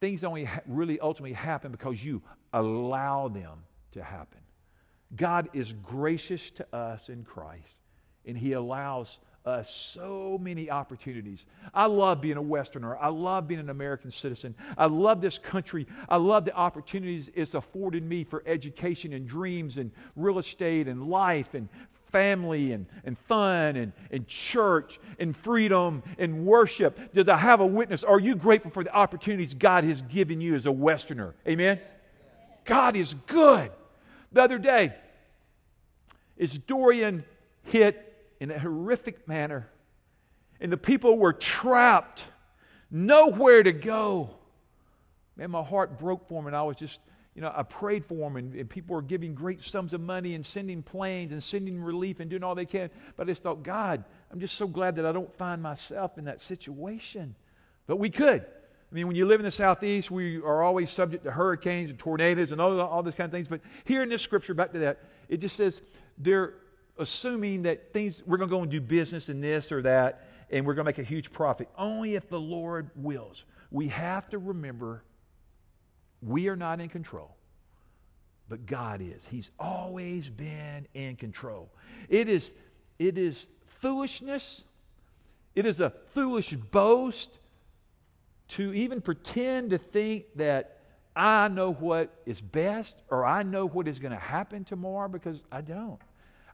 things 0.00 0.24
only 0.24 0.44
ha- 0.44 0.60
really 0.66 0.98
ultimately 1.00 1.34
happen 1.34 1.70
because 1.70 2.02
you 2.02 2.22
allow 2.52 3.28
them 3.28 3.64
to 3.92 4.02
happen. 4.02 4.38
God 5.16 5.50
is 5.52 5.72
gracious 5.82 6.50
to 6.52 6.74
us 6.74 7.08
in 7.08 7.24
Christ, 7.24 7.80
and 8.24 8.38
He 8.38 8.52
allows 8.52 9.18
us 9.46 9.74
so 9.74 10.38
many 10.40 10.70
opportunities. 10.70 11.46
I 11.72 11.86
love 11.86 12.20
being 12.20 12.36
a 12.36 12.42
Westerner. 12.42 12.96
I 12.98 13.08
love 13.08 13.48
being 13.48 13.60
an 13.60 13.70
American 13.70 14.10
citizen. 14.10 14.54
I 14.76 14.86
love 14.86 15.20
this 15.20 15.38
country. 15.38 15.86
I 16.08 16.16
love 16.16 16.44
the 16.44 16.54
opportunities 16.54 17.30
it's 17.34 17.54
afforded 17.54 18.04
me 18.04 18.24
for 18.24 18.42
education 18.46 19.12
and 19.14 19.26
dreams 19.26 19.78
and 19.78 19.90
real 20.14 20.38
estate 20.38 20.88
and 20.88 21.08
life 21.08 21.54
and 21.54 21.68
family 22.10 22.72
and, 22.72 22.86
and 23.04 23.16
fun 23.18 23.76
and, 23.76 23.92
and 24.10 24.26
church 24.26 25.00
and 25.18 25.34
freedom 25.34 26.02
and 26.18 26.44
worship. 26.44 27.12
Did 27.12 27.28
I 27.28 27.36
have 27.36 27.60
a 27.60 27.66
witness? 27.66 28.04
Are 28.04 28.20
you 28.20 28.34
grateful 28.34 28.70
for 28.70 28.84
the 28.84 28.92
opportunities 28.94 29.54
God 29.54 29.84
has 29.84 30.02
given 30.02 30.40
you 30.40 30.54
as 30.54 30.66
a 30.66 30.72
Westerner? 30.72 31.34
Amen? 31.48 31.80
God 32.64 32.96
is 32.96 33.14
good. 33.26 33.70
The 34.32 34.42
other 34.42 34.58
day, 34.58 34.94
as 36.38 36.52
Dorian 36.58 37.24
hit 37.64 38.09
in 38.40 38.50
a 38.50 38.58
horrific 38.58 39.28
manner, 39.28 39.68
and 40.60 40.72
the 40.72 40.76
people 40.76 41.18
were 41.18 41.32
trapped, 41.32 42.24
nowhere 42.90 43.62
to 43.62 43.72
go. 43.72 44.30
Man, 45.36 45.50
my 45.50 45.62
heart 45.62 45.98
broke 45.98 46.26
for 46.28 46.40
them, 46.40 46.46
and 46.46 46.56
I 46.56 46.62
was 46.62 46.76
just, 46.76 47.00
you 47.34 47.42
know, 47.42 47.52
I 47.54 47.62
prayed 47.62 48.04
for 48.04 48.14
them, 48.14 48.36
and, 48.36 48.54
and 48.54 48.68
people 48.68 48.96
were 48.96 49.02
giving 49.02 49.34
great 49.34 49.62
sums 49.62 49.92
of 49.92 50.00
money 50.00 50.34
and 50.34 50.44
sending 50.44 50.82
planes 50.82 51.32
and 51.32 51.42
sending 51.42 51.80
relief 51.80 52.20
and 52.20 52.28
doing 52.28 52.42
all 52.42 52.54
they 52.54 52.66
can. 52.66 52.90
But 53.16 53.28
I 53.28 53.30
just 53.30 53.42
thought, 53.42 53.62
God, 53.62 54.04
I'm 54.32 54.40
just 54.40 54.56
so 54.56 54.66
glad 54.66 54.96
that 54.96 55.06
I 55.06 55.12
don't 55.12 55.32
find 55.36 55.62
myself 55.62 56.18
in 56.18 56.24
that 56.24 56.40
situation. 56.40 57.34
But 57.86 57.96
we 57.96 58.10
could. 58.10 58.42
I 58.42 58.94
mean, 58.94 59.06
when 59.06 59.16
you 59.16 59.26
live 59.26 59.38
in 59.38 59.44
the 59.44 59.52
southeast, 59.52 60.10
we 60.10 60.38
are 60.38 60.62
always 60.62 60.90
subject 60.90 61.24
to 61.24 61.30
hurricanes 61.30 61.90
and 61.90 61.98
tornadoes 61.98 62.50
and 62.50 62.60
all, 62.60 62.80
all 62.80 63.02
this 63.02 63.14
kind 63.14 63.26
of 63.26 63.32
things. 63.32 63.48
But 63.48 63.60
here 63.84 64.02
in 64.02 64.08
this 64.08 64.22
scripture, 64.22 64.52
back 64.52 64.72
to 64.72 64.80
that, 64.80 64.98
it 65.28 65.36
just 65.36 65.56
says 65.56 65.80
they're 66.18 66.54
assuming 67.00 67.62
that 67.62 67.92
things 67.92 68.22
we're 68.26 68.36
going 68.36 68.48
to 68.48 68.54
go 68.54 68.62
and 68.62 68.70
do 68.70 68.80
business 68.80 69.28
in 69.28 69.40
this 69.40 69.72
or 69.72 69.82
that, 69.82 70.28
and 70.50 70.66
we're 70.66 70.74
going 70.74 70.84
to 70.84 70.88
make 70.88 70.98
a 70.98 71.02
huge 71.02 71.32
profit. 71.32 71.68
Only 71.76 72.14
if 72.14 72.28
the 72.28 72.38
Lord 72.38 72.90
wills. 72.94 73.44
We 73.70 73.88
have 73.88 74.28
to 74.30 74.38
remember 74.38 75.02
we 76.22 76.48
are 76.48 76.56
not 76.56 76.80
in 76.80 76.88
control, 76.88 77.36
but 78.48 78.66
God 78.66 79.00
is. 79.00 79.24
He's 79.24 79.50
always 79.58 80.28
been 80.28 80.86
in 80.94 81.16
control. 81.16 81.70
It 82.08 82.28
is, 82.28 82.54
it 82.98 83.16
is 83.16 83.48
foolishness. 83.80 84.64
It 85.54 85.66
is 85.66 85.80
a 85.80 85.90
foolish 86.12 86.52
boast 86.52 87.38
to 88.48 88.74
even 88.74 89.00
pretend 89.00 89.70
to 89.70 89.78
think 89.78 90.26
that 90.36 90.78
I 91.16 91.48
know 91.48 91.72
what 91.72 92.12
is 92.26 92.40
best 92.40 92.96
or 93.08 93.24
I 93.24 93.42
know 93.42 93.66
what 93.66 93.88
is 93.88 93.98
going 93.98 94.12
to 94.12 94.18
happen 94.18 94.64
tomorrow 94.64 95.08
because 95.08 95.42
I 95.50 95.60
don't. 95.60 96.00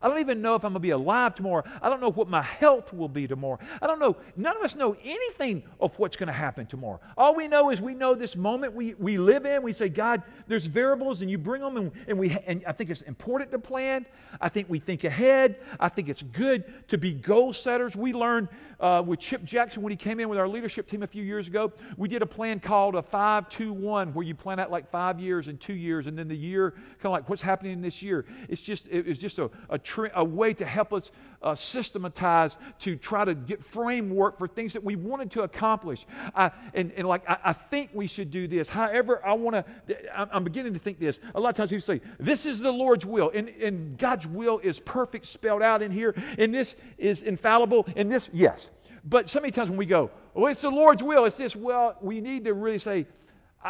I 0.02 0.08
don't 0.08 0.20
even 0.20 0.42
know 0.42 0.54
if 0.54 0.64
I'm 0.64 0.72
going 0.72 0.74
to 0.74 0.80
be 0.80 0.90
alive 0.90 1.34
tomorrow. 1.34 1.64
I 1.80 1.88
don't 1.88 2.00
know 2.00 2.10
what 2.10 2.28
my 2.28 2.42
health 2.42 2.92
will 2.92 3.08
be 3.08 3.26
tomorrow. 3.26 3.58
I 3.80 3.86
don't 3.86 3.98
know. 3.98 4.16
None 4.36 4.56
of 4.56 4.62
us 4.62 4.74
know 4.74 4.96
anything 5.02 5.62
of 5.80 5.98
what's 5.98 6.16
going 6.16 6.26
to 6.26 6.32
happen 6.32 6.66
tomorrow. 6.66 7.00
All 7.16 7.34
we 7.34 7.48
know 7.48 7.70
is 7.70 7.80
we 7.80 7.94
know 7.94 8.14
this 8.14 8.36
moment 8.36 8.74
we, 8.74 8.94
we 8.94 9.18
live 9.18 9.46
in. 9.46 9.62
We 9.62 9.72
say, 9.72 9.88
God, 9.88 10.22
there's 10.46 10.66
variables 10.66 11.22
and 11.22 11.30
you 11.30 11.38
bring 11.38 11.62
them, 11.62 11.76
and, 11.76 11.92
and, 12.06 12.18
we, 12.18 12.36
and 12.46 12.62
I 12.66 12.72
think 12.72 12.90
it's 12.90 13.02
important 13.02 13.50
to 13.52 13.58
plan. 13.58 14.06
I 14.40 14.48
think 14.48 14.68
we 14.68 14.78
think 14.78 15.04
ahead. 15.04 15.56
I 15.80 15.88
think 15.88 16.08
it's 16.08 16.22
good 16.22 16.88
to 16.88 16.98
be 16.98 17.12
goal 17.12 17.52
setters. 17.52 17.96
We 17.96 18.12
learned 18.12 18.48
uh, 18.80 19.02
with 19.06 19.20
Chip 19.20 19.44
Jackson 19.44 19.82
when 19.82 19.90
he 19.90 19.96
came 19.96 20.20
in 20.20 20.28
with 20.28 20.38
our 20.38 20.48
leadership 20.48 20.86
team 20.86 21.02
a 21.02 21.06
few 21.06 21.22
years 21.22 21.48
ago. 21.48 21.72
We 21.96 22.08
did 22.08 22.22
a 22.22 22.26
plan 22.26 22.60
called 22.60 22.94
a 22.94 23.02
5 23.02 23.48
2 23.48 23.72
1, 23.72 24.14
where 24.14 24.24
you 24.24 24.34
plan 24.34 24.60
out 24.60 24.70
like 24.70 24.90
five 24.90 25.18
years 25.18 25.48
and 25.48 25.60
two 25.60 25.74
years, 25.74 26.06
and 26.06 26.18
then 26.18 26.28
the 26.28 26.36
year, 26.36 26.72
kind 26.72 27.06
of 27.06 27.12
like 27.12 27.28
what's 27.28 27.42
happening 27.42 27.80
this 27.80 28.02
year. 28.02 28.26
It's 28.48 28.60
just, 28.60 28.86
it, 28.88 29.08
it's 29.08 29.20
just 29.20 29.38
a, 29.38 29.50
a 29.70 29.78
a 30.14 30.24
way 30.24 30.54
to 30.54 30.64
help 30.64 30.92
us 30.92 31.10
uh, 31.42 31.54
systematize 31.54 32.56
to 32.80 32.96
try 32.96 33.24
to 33.24 33.34
get 33.34 33.64
framework 33.64 34.38
for 34.38 34.48
things 34.48 34.72
that 34.72 34.82
we 34.82 34.96
wanted 34.96 35.30
to 35.30 35.42
accomplish. 35.42 36.06
I, 36.34 36.50
and, 36.74 36.92
and 36.92 37.06
like, 37.06 37.28
I, 37.28 37.38
I, 37.44 37.52
think 37.52 37.90
we 37.92 38.06
should 38.06 38.30
do 38.30 38.48
this. 38.48 38.68
However, 38.68 39.24
I 39.24 39.34
want 39.34 39.64
to, 39.86 40.34
I'm 40.34 40.44
beginning 40.44 40.72
to 40.72 40.78
think 40.78 40.98
this. 40.98 41.20
A 41.34 41.40
lot 41.40 41.50
of 41.50 41.54
times 41.54 41.70
people 41.70 41.82
say, 41.82 42.00
this 42.18 42.46
is 42.46 42.58
the 42.58 42.72
Lord's 42.72 43.06
will. 43.06 43.30
And, 43.34 43.48
and 43.48 43.96
God's 43.98 44.26
will 44.26 44.58
is 44.58 44.80
perfect, 44.80 45.26
spelled 45.26 45.62
out 45.62 45.82
in 45.82 45.92
here. 45.92 46.14
And 46.38 46.54
this 46.54 46.74
is 46.98 47.22
infallible. 47.22 47.86
And 47.96 48.10
this, 48.10 48.30
yes. 48.32 48.70
But 49.04 49.28
so 49.28 49.40
many 49.40 49.52
times 49.52 49.68
when 49.68 49.78
we 49.78 49.86
go, 49.86 50.10
oh, 50.34 50.46
it's 50.46 50.62
the 50.62 50.70
Lord's 50.70 51.02
will, 51.02 51.26
it's 51.26 51.36
this, 51.36 51.54
well, 51.54 51.96
we 52.00 52.20
need 52.20 52.44
to 52.46 52.54
really 52.54 52.78
say, 52.78 53.06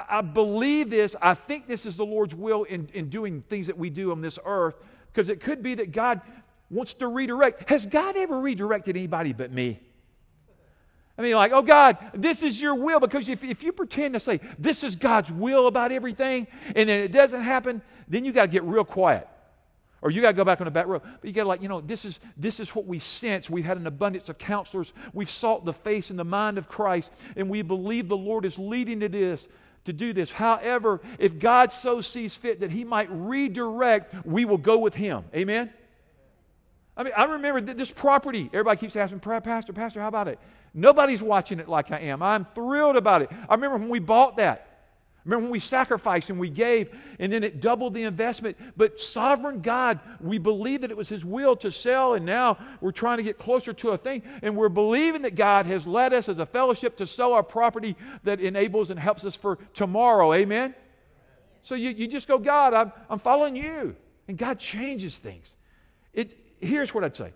I 0.09 0.21
believe 0.21 0.91
this. 0.91 1.17
I 1.23 1.35
think 1.35 1.67
this 1.67 1.87
is 1.87 1.97
the 1.97 2.05
Lord's 2.05 2.35
will 2.35 2.65
in, 2.65 2.89
in 2.93 3.09
doing 3.09 3.43
things 3.49 3.67
that 3.67 3.79
we 3.79 3.89
do 3.89 4.13
on 4.13 4.21
this 4.21 4.39
earth. 4.45 4.75
Because 5.17 5.31
it 5.31 5.41
could 5.41 5.63
be 5.63 5.75
that 5.77 5.93
God 5.93 6.21
wants 6.69 6.93
to 6.93 7.09
redirect. 7.09 7.71
Has 7.71 7.87
God 7.87 8.19
ever 8.19 8.39
redirected 8.39 8.99
anybody 8.99 9.33
but 9.33 9.51
me? 9.51 9.81
I 11.17 11.23
mean, 11.23 11.35
like, 11.37 11.53
oh 11.53 11.63
God, 11.63 11.97
this 12.13 12.43
is 12.43 12.61
your 12.61 12.75
will. 12.75 13.01
Because 13.01 13.27
if, 13.31 13.43
if 13.43 13.63
you 13.63 13.73
pretend 13.73 14.13
to 14.13 14.21
say, 14.21 14.41
this 14.59 14.85
is 14.85 14.95
God's 14.95 15.33
will 15.33 15.69
about 15.69 15.91
everything, 15.91 16.47
and 16.75 16.87
then 16.87 17.01
it 17.01 17.13
doesn't 17.13 17.41
happen, 17.41 17.81
then 18.07 18.27
you 18.27 18.33
got 18.33 18.43
to 18.43 18.49
get 18.49 18.63
real 18.65 18.85
quiet. 18.85 19.27
Or 20.03 20.11
you 20.11 20.21
got 20.21 20.33
to 20.33 20.35
go 20.35 20.45
back 20.45 20.61
on 20.61 20.67
the 20.67 20.71
back 20.71 20.87
row. 20.87 20.99
But 20.99 21.25
you 21.25 21.33
got 21.33 21.45
to, 21.45 21.49
like, 21.49 21.63
you 21.63 21.71
know, 21.71 21.81
this 21.81 22.05
is, 22.05 22.21
this 22.37 22.61
is 22.61 22.75
what 22.75 22.85
we 22.85 22.99
sense. 22.99 23.49
We've 23.49 23.65
had 23.65 23.79
an 23.79 23.87
abundance 23.87 24.29
of 24.29 24.37
counselors. 24.37 24.93
We've 25.15 25.31
sought 25.31 25.65
the 25.65 25.73
face 25.73 26.11
and 26.11 26.19
the 26.19 26.25
mind 26.25 26.59
of 26.59 26.69
Christ, 26.69 27.11
and 27.37 27.49
we 27.49 27.63
believe 27.63 28.11
the 28.11 28.19
Lord 28.19 28.45
is 28.45 28.59
leading 28.59 29.01
to 29.01 29.09
this 29.09 29.49
to 29.87 29.93
do 29.93 30.13
this. 30.13 30.31
However, 30.31 31.01
if 31.19 31.39
God 31.39 31.73
so 31.73 32.01
sees 32.01 32.35
fit 32.35 32.61
that 32.61 32.71
He 32.71 32.85
might 32.85 33.09
redirect, 33.11 34.27
we 34.27 34.45
will 34.45 34.59
go 34.59 34.79
with 34.79 34.95
Him. 34.95 35.25
Amen? 35.35 35.73
I 36.97 37.03
mean, 37.03 37.13
I 37.17 37.25
remember 37.25 37.61
this 37.61 37.91
property. 37.91 38.49
Everybody 38.53 38.79
keeps 38.79 38.97
asking, 38.97 39.21
Pastor, 39.21 39.73
Pastor, 39.73 40.01
how 40.01 40.09
about 40.09 40.29
it? 40.29 40.39
Nobody's 40.73 41.23
watching 41.23 41.59
it 41.59 41.69
like 41.69 41.91
I 41.91 42.01
am. 42.01 42.23
I'm 42.23 42.47
thrilled 42.55 42.97
about 42.97 43.23
it. 43.23 43.31
I 43.49 43.55
remember 43.55 43.79
when 43.79 43.89
we 43.89 43.99
bought 43.99 44.37
that. 44.37 44.76
Remember 45.27 45.43
when 45.43 45.51
we 45.51 45.59
sacrificed 45.59 46.31
and 46.31 46.39
we 46.39 46.49
gave, 46.49 46.97
and 47.19 47.33
then 47.33 47.43
it 47.43 47.61
doubled 47.61 47.95
the 47.95 48.05
investment. 48.05 48.57
But 48.77 49.01
sovereign 49.01 49.61
God, 49.61 49.99
we 50.21 50.39
believe 50.39 50.83
that 50.83 50.93
it 50.93 50.97
was 50.97 51.09
His 51.09 51.25
will 51.25 51.57
to 51.57 51.73
sell, 51.73 52.15
and 52.15 52.25
now 52.25 52.59
we're 52.81 52.93
trying 52.93 53.17
to 53.17 53.25
get 53.25 53.37
closer 53.37 53.73
to 53.73 53.91
a 53.91 53.99
thing. 53.99 54.23
And 54.43 54.57
we're 54.57 54.69
believing 54.69 55.23
that 55.23 55.35
God 55.35 55.67
has 55.67 55.85
led 55.85 56.15
us 56.15 56.29
as 56.29 56.39
a 56.39 56.47
fellowship 56.47 56.99
to 56.99 57.09
sell 57.09 57.33
our 57.33 57.43
property 57.43 57.97
that 58.23 58.41
enables 58.41 58.91
and 58.91 59.01
helps 59.01 59.25
us 59.25 59.35
for 59.35 59.59
tomorrow. 59.75 60.33
Amen? 60.33 60.77
So 61.63 61.75
you, 61.75 61.91
you 61.91 62.07
just 62.07 62.29
go, 62.29 62.39
God, 62.39 62.73
I'm, 62.73 62.93
I'm 63.11 63.19
following 63.19 63.57
you. 63.57 63.97
And 64.29 64.39
God 64.39 64.61
changes 64.61 65.19
things. 65.19 65.57
It, 66.13 66.39
here's 66.61 66.95
what 66.95 67.03
I'd 67.03 67.17
say 67.17 67.33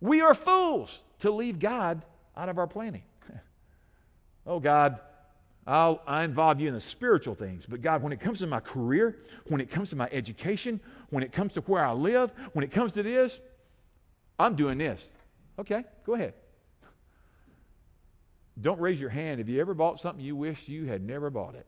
we 0.00 0.22
are 0.22 0.32
fools 0.32 1.02
to 1.18 1.30
leave 1.30 1.58
God 1.58 2.02
out 2.34 2.48
of 2.48 2.58
our 2.58 2.66
planning. 2.66 3.02
oh, 4.46 4.60
God 4.60 4.98
I'll, 5.66 6.02
I 6.06 6.24
involve 6.24 6.60
you 6.60 6.68
in 6.68 6.74
the 6.74 6.80
spiritual 6.80 7.34
things. 7.34 7.64
But 7.66 7.80
God, 7.80 8.02
when 8.02 8.12
it 8.12 8.20
comes 8.20 8.40
to 8.40 8.46
my 8.46 8.60
career, 8.60 9.16
when 9.48 9.60
it 9.60 9.70
comes 9.70 9.90
to 9.90 9.96
my 9.96 10.08
education, 10.12 10.80
when 11.10 11.22
it 11.22 11.32
comes 11.32 11.54
to 11.54 11.60
where 11.62 11.84
I 11.84 11.92
live, 11.92 12.32
when 12.52 12.64
it 12.64 12.70
comes 12.70 12.92
to 12.92 13.02
this, 13.02 13.40
I'm 14.38 14.56
doing 14.56 14.78
this. 14.78 15.02
Okay, 15.58 15.84
go 16.04 16.14
ahead. 16.14 16.34
Don't 18.60 18.80
raise 18.80 19.00
your 19.00 19.10
hand. 19.10 19.38
Have 19.38 19.48
you 19.48 19.60
ever 19.60 19.74
bought 19.74 20.00
something 20.00 20.24
you 20.24 20.36
wish 20.36 20.68
you 20.68 20.84
had 20.84 21.02
never 21.02 21.30
bought 21.30 21.54
it? 21.54 21.66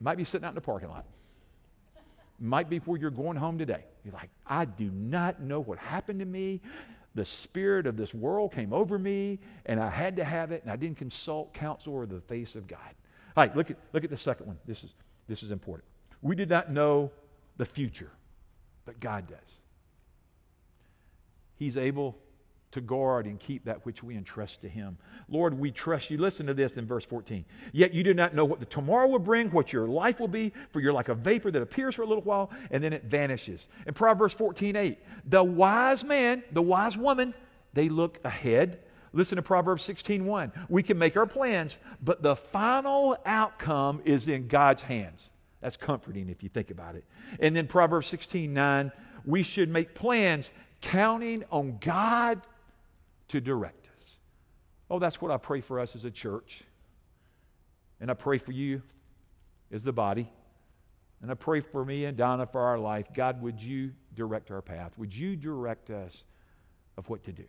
Might 0.00 0.16
be 0.16 0.24
sitting 0.24 0.44
out 0.44 0.50
in 0.50 0.54
the 0.54 0.60
parking 0.60 0.88
lot. 0.88 1.04
Might 2.38 2.70
be 2.70 2.78
where 2.78 2.98
you're 2.98 3.10
going 3.10 3.36
home 3.36 3.58
today. 3.58 3.84
You're 4.04 4.14
like, 4.14 4.30
I 4.46 4.64
do 4.64 4.90
not 4.90 5.40
know 5.40 5.60
what 5.60 5.78
happened 5.78 6.20
to 6.20 6.24
me 6.24 6.60
the 7.18 7.24
spirit 7.24 7.88
of 7.88 7.96
this 7.96 8.14
world 8.14 8.52
came 8.52 8.72
over 8.72 8.96
me 8.96 9.40
and 9.66 9.80
I 9.80 9.90
had 9.90 10.14
to 10.18 10.24
have 10.24 10.52
it 10.52 10.62
and 10.62 10.70
I 10.70 10.76
didn't 10.76 10.98
consult 10.98 11.52
counsel 11.52 11.94
or 11.94 12.06
the 12.06 12.20
face 12.20 12.54
of 12.54 12.68
God. 12.68 12.78
All 13.36 13.42
right, 13.42 13.56
look 13.56 13.72
at, 13.72 13.76
look 13.92 14.04
at 14.04 14.10
the 14.10 14.16
second 14.16 14.46
one. 14.46 14.56
This 14.64 14.84
is 14.84 14.94
This 15.26 15.42
is 15.42 15.50
important. 15.50 15.88
We 16.22 16.36
did 16.36 16.48
not 16.48 16.70
know 16.70 17.10
the 17.56 17.66
future, 17.66 18.12
but 18.84 19.00
God 19.00 19.26
does. 19.26 19.62
He's 21.56 21.76
able 21.76 22.16
to 22.78 22.86
guard 22.86 23.26
and 23.26 23.38
keep 23.38 23.64
that 23.64 23.84
which 23.84 24.02
we 24.02 24.16
entrust 24.16 24.62
to 24.62 24.68
him. 24.68 24.96
Lord, 25.28 25.58
we 25.58 25.70
trust 25.70 26.10
you. 26.10 26.18
Listen 26.18 26.46
to 26.46 26.54
this 26.54 26.76
in 26.76 26.86
verse 26.86 27.04
14. 27.04 27.44
Yet 27.72 27.92
you 27.92 28.02
do 28.02 28.14
not 28.14 28.34
know 28.34 28.44
what 28.44 28.60
the 28.60 28.66
tomorrow 28.66 29.08
will 29.08 29.18
bring, 29.18 29.50
what 29.50 29.72
your 29.72 29.88
life 29.88 30.20
will 30.20 30.28
be, 30.28 30.52
for 30.70 30.80
you're 30.80 30.92
like 30.92 31.08
a 31.08 31.14
vapor 31.14 31.50
that 31.50 31.60
appears 31.60 31.94
for 31.94 32.02
a 32.02 32.06
little 32.06 32.22
while 32.22 32.50
and 32.70 32.82
then 32.82 32.92
it 32.92 33.04
vanishes. 33.04 33.68
In 33.86 33.94
Proverbs 33.94 34.34
14, 34.34 34.76
8, 34.76 34.98
the 35.26 35.42
wise 35.42 36.04
man, 36.04 36.42
the 36.52 36.62
wise 36.62 36.96
woman, 36.96 37.34
they 37.74 37.88
look 37.88 38.18
ahead. 38.24 38.80
Listen 39.12 39.36
to 39.36 39.42
Proverbs 39.42 39.82
16, 39.82 40.24
1. 40.24 40.52
We 40.68 40.82
can 40.82 40.98
make 40.98 41.16
our 41.16 41.26
plans, 41.26 41.78
but 42.02 42.22
the 42.22 42.36
final 42.36 43.16
outcome 43.26 44.02
is 44.04 44.28
in 44.28 44.48
God's 44.48 44.82
hands. 44.82 45.30
That's 45.60 45.76
comforting 45.76 46.28
if 46.28 46.42
you 46.42 46.48
think 46.48 46.70
about 46.70 46.94
it. 46.94 47.04
And 47.40 47.56
then 47.56 47.66
Proverbs 47.66 48.06
16, 48.06 48.52
9, 48.52 48.92
we 49.24 49.42
should 49.42 49.68
make 49.68 49.94
plans 49.94 50.50
counting 50.80 51.44
on 51.50 51.78
God 51.80 52.40
to 53.28 53.40
direct 53.40 53.88
us. 53.96 54.16
Oh, 54.90 54.98
that's 54.98 55.20
what 55.20 55.30
I 55.30 55.36
pray 55.36 55.60
for 55.60 55.80
us 55.80 55.94
as 55.94 56.04
a 56.04 56.10
church. 56.10 56.62
And 58.00 58.10
I 58.10 58.14
pray 58.14 58.38
for 58.38 58.52
you 58.52 58.82
as 59.70 59.82
the 59.82 59.92
body. 59.92 60.30
And 61.20 61.30
I 61.30 61.34
pray 61.34 61.60
for 61.60 61.84
me 61.84 62.04
and 62.04 62.16
Donna 62.16 62.46
for 62.46 62.60
our 62.60 62.78
life. 62.78 63.06
God, 63.12 63.42
would 63.42 63.60
you 63.60 63.92
direct 64.14 64.50
our 64.50 64.62
path? 64.62 64.92
Would 64.96 65.14
you 65.14 65.36
direct 65.36 65.90
us 65.90 66.22
of 66.96 67.08
what 67.08 67.24
to 67.24 67.32
do? 67.32 67.44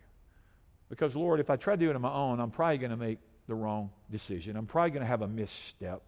Because, 0.88 1.14
Lord, 1.14 1.38
if 1.38 1.50
I 1.50 1.56
try 1.56 1.74
to 1.74 1.80
do 1.80 1.88
it 1.88 1.94
on 1.94 2.02
my 2.02 2.12
own, 2.12 2.40
I'm 2.40 2.50
probably 2.50 2.78
going 2.78 2.90
to 2.90 2.96
make 2.96 3.18
the 3.46 3.54
wrong 3.54 3.90
decision. 4.10 4.56
I'm 4.56 4.66
probably 4.66 4.90
going 4.90 5.02
to 5.02 5.06
have 5.06 5.22
a 5.22 5.28
misstep. 5.28 6.02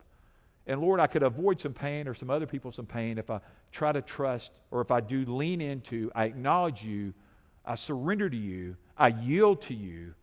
And 0.66 0.80
Lord, 0.80 1.00
I 1.00 1.06
could 1.06 1.22
avoid 1.22 1.60
some 1.60 1.72
pain 1.72 2.08
or 2.08 2.14
some 2.14 2.30
other 2.30 2.46
people 2.46 2.70
some 2.72 2.86
pain 2.86 3.18
if 3.18 3.30
I 3.30 3.40
try 3.70 3.92
to 3.92 4.02
trust 4.02 4.52
or 4.70 4.80
if 4.80 4.90
I 4.90 5.00
do 5.00 5.24
lean 5.24 5.60
into, 5.60 6.10
I 6.14 6.24
acknowledge 6.24 6.82
you, 6.82 7.14
I 7.64 7.74
surrender 7.76 8.28
to 8.28 8.36
you, 8.36 8.76
I 9.02 9.08
yield 9.08 9.62
to 9.62 9.74
you, 9.74 10.14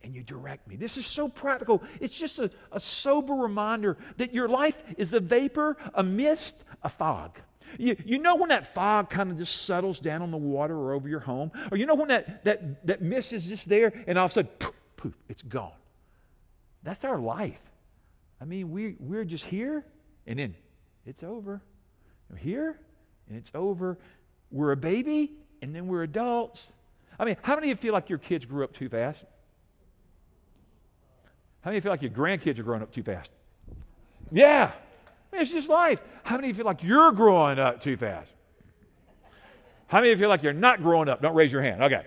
and 0.00 0.14
you 0.14 0.22
direct 0.22 0.68
me. 0.68 0.76
This 0.76 0.96
is 0.96 1.04
so 1.04 1.28
practical. 1.28 1.82
It's 1.98 2.16
just 2.16 2.38
a, 2.38 2.48
a 2.70 2.78
sober 2.78 3.34
reminder 3.34 3.96
that 4.16 4.32
your 4.32 4.46
life 4.46 4.80
is 4.96 5.12
a 5.12 5.18
vapor, 5.18 5.76
a 5.92 6.04
mist, 6.04 6.62
a 6.84 6.88
fog. 6.88 7.40
You, 7.78 7.96
you 8.04 8.20
know 8.20 8.36
when 8.36 8.50
that 8.50 8.72
fog 8.72 9.10
kind 9.10 9.32
of 9.32 9.38
just 9.38 9.62
settles 9.62 9.98
down 9.98 10.22
on 10.22 10.30
the 10.30 10.36
water 10.36 10.76
or 10.76 10.92
over 10.92 11.08
your 11.08 11.18
home? 11.18 11.50
Or 11.72 11.78
you 11.78 11.84
know 11.84 11.96
when 11.96 12.06
that, 12.08 12.44
that, 12.44 12.86
that 12.86 13.02
mist 13.02 13.32
is 13.32 13.44
just 13.44 13.68
there 13.68 13.92
and 14.06 14.16
all 14.16 14.26
of 14.26 14.30
a 14.30 14.34
sudden, 14.34 14.50
poof, 14.60 14.74
poof, 14.96 15.14
it's 15.28 15.42
gone. 15.42 15.72
That's 16.84 17.04
our 17.04 17.18
life. 17.18 17.60
I 18.40 18.44
mean, 18.44 18.70
we, 18.70 18.94
we're 19.00 19.24
just 19.24 19.42
here 19.42 19.84
and 20.28 20.38
then 20.38 20.54
it's 21.04 21.24
over. 21.24 21.60
We're 22.30 22.36
here 22.36 22.78
and 23.28 23.36
it's 23.36 23.50
over. 23.52 23.98
We're 24.52 24.70
a 24.70 24.76
baby 24.76 25.32
and 25.60 25.74
then 25.74 25.88
we're 25.88 26.04
adults 26.04 26.72
I 27.18 27.24
mean, 27.24 27.36
how 27.42 27.54
many 27.54 27.70
of 27.70 27.78
you 27.78 27.80
feel 27.80 27.92
like 27.92 28.08
your 28.08 28.18
kids 28.18 28.46
grew 28.46 28.64
up 28.64 28.72
too 28.72 28.88
fast? 28.88 29.24
How 31.62 31.70
many 31.70 31.78
of 31.78 31.84
you 31.84 31.88
feel 31.88 31.92
like 31.92 32.02
your 32.02 32.10
grandkids 32.12 32.58
are 32.58 32.62
growing 32.62 32.82
up 32.82 32.92
too 32.92 33.02
fast? 33.02 33.32
Yeah. 34.30 34.70
it's 35.32 35.50
just 35.50 35.68
life. 35.68 36.00
How 36.22 36.36
many 36.36 36.50
of 36.50 36.56
you 36.56 36.62
feel 36.62 36.66
like 36.66 36.82
you're 36.82 37.12
growing 37.12 37.58
up 37.58 37.80
too 37.80 37.96
fast? 37.96 38.32
How 39.88 39.98
many 39.98 40.12
of 40.12 40.18
you 40.18 40.22
feel 40.24 40.28
like 40.28 40.42
you're 40.42 40.52
not 40.52 40.82
growing 40.82 41.08
up? 41.08 41.22
Don't 41.22 41.34
raise 41.34 41.50
your 41.50 41.62
hand. 41.62 41.82
Okay. 41.82 42.04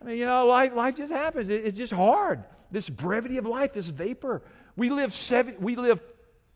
I 0.00 0.04
mean, 0.04 0.18
you 0.18 0.26
know, 0.26 0.46
life, 0.46 0.72
life 0.74 0.96
just 0.96 1.12
happens. 1.12 1.48
It, 1.48 1.64
it's 1.64 1.76
just 1.76 1.92
hard. 1.92 2.44
This 2.70 2.88
brevity 2.88 3.38
of 3.38 3.46
life, 3.46 3.72
this 3.72 3.88
vapor. 3.88 4.42
We 4.76 4.90
live 4.90 5.12
seven, 5.12 5.56
we 5.60 5.76
live 5.76 6.00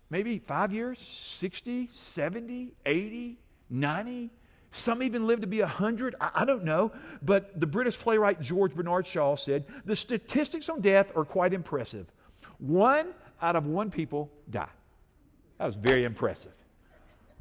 maybe 0.09 0.39
five 0.39 0.73
years, 0.73 0.99
60, 0.99 1.91
70, 1.93 2.75
80, 2.87 3.39
90, 3.71 4.31
some 4.73 5.03
even 5.03 5.27
live 5.27 5.41
to 5.41 5.47
be 5.47 5.61
100. 5.61 6.15
I, 6.21 6.31
I, 6.35 6.45
don't 6.45 6.65
know. 6.65 6.93
But 7.23 7.59
the 7.59 7.67
British 7.67 7.99
playwright 7.99 8.41
George 8.41 8.75
Bernard 8.75 9.07
Shaw 9.07 9.37
said 9.37 9.65
the 9.85 9.97
statistics 9.97 10.69
on 10.69 10.81
death 10.81 11.13
are 11.17 11.25
quite 11.25 11.53
impressive. 11.53 12.07
One 12.59 13.09
out 13.43 13.57
of 13.57 13.67
one 13.67 13.91
people 13.91 14.31
die. 14.51 14.69
That 15.59 15.67
was 15.67 15.77
very 15.77 16.05
impressive. 16.05 16.53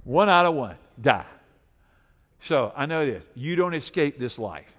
One 0.03 0.29
out 0.29 0.45
of 0.45 0.55
one 0.55 0.75
die. 1.01 1.25
So 2.39 2.73
I 2.75 2.85
know 2.85 3.05
this. 3.05 3.25
You 3.35 3.55
don't 3.55 3.73
escape 3.73 4.17
this 4.17 4.39
life. 4.39 4.71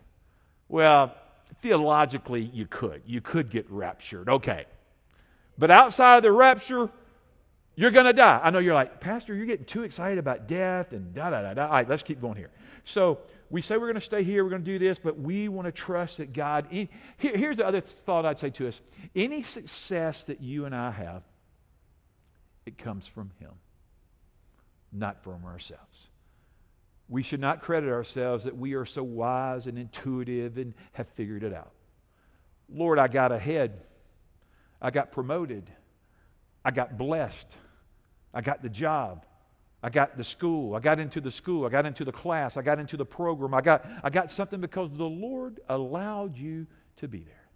Well, 0.68 1.14
theologically, 1.62 2.42
you 2.42 2.66
could. 2.66 3.02
You 3.06 3.20
could 3.20 3.50
get 3.50 3.70
raptured. 3.70 4.28
Okay. 4.28 4.64
But 5.58 5.70
outside 5.70 6.18
of 6.18 6.22
the 6.22 6.32
rapture, 6.32 6.88
you're 7.76 7.90
going 7.90 8.06
to 8.06 8.12
die. 8.12 8.40
I 8.42 8.50
know 8.50 8.58
you're 8.58 8.74
like, 8.74 9.00
Pastor, 9.00 9.34
you're 9.34 9.46
getting 9.46 9.64
too 9.64 9.84
excited 9.84 10.18
about 10.18 10.46
death 10.48 10.92
and 10.92 11.14
da 11.14 11.30
da 11.30 11.42
da 11.42 11.54
da. 11.54 11.64
All 11.64 11.72
right, 11.72 11.88
let's 11.88 12.02
keep 12.02 12.20
going 12.20 12.36
here. 12.36 12.50
So 12.84 13.20
we 13.50 13.62
say 13.62 13.76
we're 13.76 13.86
going 13.86 13.94
to 13.94 14.00
stay 14.00 14.22
here, 14.22 14.44
we're 14.44 14.50
going 14.50 14.64
to 14.64 14.70
do 14.70 14.78
this, 14.78 14.98
but 14.98 15.18
we 15.18 15.48
want 15.48 15.66
to 15.66 15.72
trust 15.72 16.18
that 16.18 16.32
God. 16.32 16.66
Here, 16.70 16.88
here's 17.18 17.58
the 17.58 17.66
other 17.66 17.80
thought 17.80 18.24
I'd 18.24 18.38
say 18.38 18.50
to 18.50 18.68
us 18.68 18.80
any 19.14 19.42
success 19.42 20.24
that 20.24 20.40
you 20.40 20.66
and 20.66 20.74
I 20.74 20.90
have, 20.90 21.22
it 22.66 22.78
comes 22.78 23.06
from 23.06 23.30
Him, 23.38 23.52
not 24.92 25.22
from 25.24 25.44
ourselves. 25.44 26.08
We 27.08 27.22
should 27.22 27.40
not 27.40 27.62
credit 27.62 27.90
ourselves 27.90 28.44
that 28.44 28.56
we 28.56 28.74
are 28.74 28.84
so 28.84 29.02
wise 29.02 29.66
and 29.66 29.76
intuitive 29.76 30.58
and 30.58 30.74
have 30.92 31.08
figured 31.08 31.42
it 31.42 31.52
out. 31.52 31.72
Lord, 32.72 33.00
I 33.00 33.08
got 33.08 33.32
ahead. 33.32 33.80
I 34.80 34.90
got 34.90 35.10
promoted. 35.10 35.68
I 36.64 36.70
got 36.70 36.98
blessed. 36.98 37.56
I 38.32 38.40
got 38.40 38.62
the 38.62 38.68
job. 38.68 39.24
I 39.82 39.88
got 39.88 40.16
the 40.16 40.24
school. 40.24 40.74
I 40.74 40.80
got 40.80 41.00
into 41.00 41.20
the 41.20 41.30
school. 41.30 41.64
I 41.64 41.70
got 41.70 41.86
into 41.86 42.04
the 42.04 42.12
class. 42.12 42.56
I 42.56 42.62
got 42.62 42.78
into 42.78 42.96
the 42.96 43.04
program. 43.06 43.54
I 43.54 43.62
got, 43.62 43.86
I 44.04 44.10
got 44.10 44.30
something 44.30 44.60
because 44.60 44.90
the 44.92 45.04
Lord 45.04 45.60
allowed 45.68 46.36
you 46.36 46.66
to 46.96 47.08
be 47.08 47.20
there. 47.20 47.48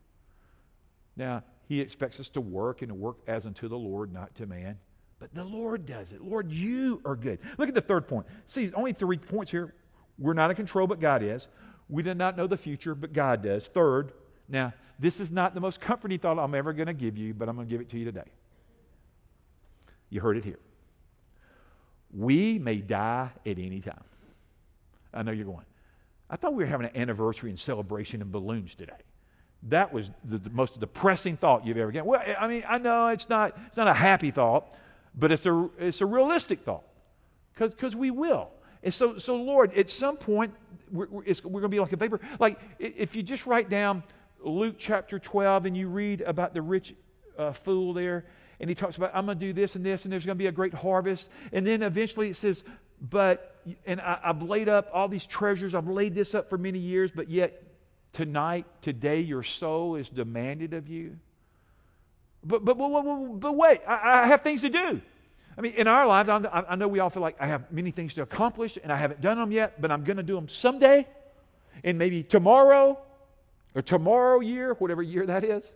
Now, 1.17 1.43
He 1.69 1.81
expects 1.81 2.19
us 2.21 2.29
to 2.31 2.41
work 2.41 2.81
and 2.81 2.89
to 2.89 2.95
work 2.95 3.19
as 3.27 3.45
unto 3.45 3.69
the 3.69 3.77
Lord, 3.77 4.13
not 4.13 4.35
to 4.37 4.47
man. 4.47 4.79
But 5.19 5.35
the 5.35 5.45
Lord 5.45 5.87
does 5.87 6.13
it. 6.13 6.23
Lord, 6.23 6.51
you 6.51 7.01
are 7.05 7.15
good. 7.15 7.41
Look 7.59 7.69
at 7.69 7.75
the 7.75 7.81
third 7.81 8.09
point. 8.09 8.27
See, 8.47 8.73
only 8.75 8.93
three 8.93 9.19
points 9.19 9.51
here. 9.51 9.75
We're 10.19 10.35
not 10.35 10.51
in 10.51 10.57
control, 10.57 10.87
but 10.87 11.01
God 11.01 11.23
is. 11.23 11.47
We 11.89 12.03
do 12.03 12.15
not 12.15 12.37
know 12.37 12.47
the 12.47 12.57
future, 12.57 12.95
but 12.95 13.13
God 13.13 13.43
does. 13.43 13.69
Third, 13.69 14.13
now, 14.49 14.73
this 14.99 15.21
is 15.21 15.31
not 15.31 15.55
the 15.55 15.61
most 15.61 15.81
comforting 15.81 16.19
thought 16.19 16.39
I'm 16.39 16.55
ever 16.55 16.73
going 16.73 16.87
to 16.87 16.95
give 16.95 17.19
you, 17.19 17.35
but 17.35 17.49
I'm 17.49 17.57
going 17.57 17.69
to 17.69 17.71
give 17.71 17.81
it 17.81 17.91
to 17.91 17.99
you 17.99 18.05
today. 18.05 18.31
You 20.11 20.21
heard 20.21 20.37
it 20.37 20.45
here. 20.45 20.59
We 22.13 22.59
may 22.59 22.77
die 22.77 23.31
at 23.45 23.59
any 23.59 23.81
time. 23.81 24.05
I 25.13 25.23
know 25.23 25.33
you're 25.33 25.47
going, 25.47 25.65
I 26.31 26.37
thought 26.37 26.55
we 26.55 26.65
were 26.65 26.71
having 26.71 26.87
an 26.87 26.97
anniversary 26.97 27.51
and 27.51 27.59
celebration 27.59 28.23
and 28.23 28.31
balloons 28.31 28.75
today. 28.75 28.93
That 29.65 29.93
was 29.93 30.11
the, 30.25 30.39
the 30.39 30.51
most 30.51 30.79
depressing 30.79 31.37
thought 31.37 31.67
you've 31.67 31.79
ever 31.79 31.91
gotten. 31.91 32.07
Well, 32.07 32.23
I 32.39 32.47
mean, 32.49 32.65
I 32.69 32.79
know 32.79 33.09
it's 33.09 33.29
not, 33.29 33.57
it's 33.67 33.77
not 33.77 33.89
a 33.89 33.95
happy 33.95 34.31
thought, 34.31 34.75
but 35.15 35.33
it's 35.33 35.47
a, 35.47 35.69
it's 35.79 36.01
a 36.01 36.07
realistic 36.07 36.65
thought 36.65 36.85
because 37.55 37.97
we 37.97 38.11
will. 38.11 38.51
And 38.83 38.93
so, 38.93 39.17
so, 39.17 39.37
Lord, 39.37 39.73
at 39.75 39.89
some 39.89 40.17
point, 40.17 40.53
we're, 40.93 41.07
we're, 41.07 41.23
we're 41.23 41.61
going 41.61 41.63
to 41.63 41.69
be 41.69 41.81
like 41.81 41.93
a 41.93 41.97
vapor. 41.97 42.21
Like, 42.39 42.61
if 42.79 43.17
you 43.17 43.23
just 43.23 43.47
write 43.47 43.71
down 43.71 44.03
Luke 44.43 44.77
chapter 44.79 45.19
12 45.19 45.67
and 45.67 45.77
you 45.77 45.89
read 45.89 46.21
about 46.21 46.53
the 46.53 46.61
rich 46.61 46.95
uh, 47.39 47.53
fool 47.53 47.95
there, 47.95 48.27
and 48.65 48.71
he 48.71 48.75
talks 48.75 48.97
about, 48.97 49.11
I'm 49.13 49.27
going 49.27 49.39
to 49.39 49.45
do 49.45 49.53
this 49.53 49.77
and 49.77 49.85
this, 49.85 50.05
and 50.05 50.13
there's 50.13 50.25
going 50.25 50.39
to 50.39 50.43
be 50.43 50.47
a 50.47 50.53
great 50.53 50.73
harvest. 50.73 51.29
And 51.53 51.67
then 51.67 51.83
eventually 51.83 52.31
it 52.31 52.37
says, 52.37 52.65
but, 52.99 53.61
and 53.85 54.01
I, 54.01 54.19
have 54.23 54.43
laid 54.43 54.71
up 54.71 54.89
all 54.91 55.07
these 55.07 55.27
treasures, 55.27 55.75
I've 55.75 55.87
laid 55.87 56.15
this 56.15 56.35
up 56.35 56.49
for 56.49 56.57
many 56.57 56.79
years, 56.79 57.13
but 57.13 57.29
yet 57.29 57.63
tonight, 58.15 58.65
today, 58.81 59.21
your 59.21 59.43
soul 59.43 59.97
is 59.97 60.09
demanded 60.09 60.73
of 60.73 60.89
you. 60.89 61.19
But, 62.43 62.65
but, 62.65 62.79
but, 62.79 62.89
but, 62.89 63.41
but 63.41 63.55
wait, 63.55 63.83
I, 63.87 64.23
I 64.23 64.27
have 64.29 64.41
things 64.41 64.63
to 64.63 64.71
do. 64.71 65.03
I 65.59 65.61
mean, 65.61 65.75
in 65.75 65.87
our 65.87 66.07
lives, 66.07 66.31
I, 66.31 66.65
I 66.67 66.75
know 66.77 66.89
we 66.89 67.01
all 67.01 67.11
feel 67.11 67.21
like 67.21 67.37
I 67.39 67.47
have 67.47 67.71
many 67.71 67.91
things 67.91 68.15
to 68.15 68.23
accomplish 68.23 68.79
and 68.83 68.91
I 68.91 68.97
haven't 68.97 69.21
done 69.21 69.37
them 69.37 69.53
yet, 69.53 69.79
but 69.83 69.91
I'm 69.91 70.05
going 70.05 70.17
to 70.17 70.23
do 70.23 70.37
them 70.37 70.49
someday 70.49 71.07
and 71.85 71.99
maybe 71.99 72.23
tomorrow 72.23 72.99
or 73.75 73.83
tomorrow 73.83 74.41
year, 74.41 74.73
whatever 74.79 75.03
year 75.03 75.27
that 75.27 75.45
is. 75.45 75.71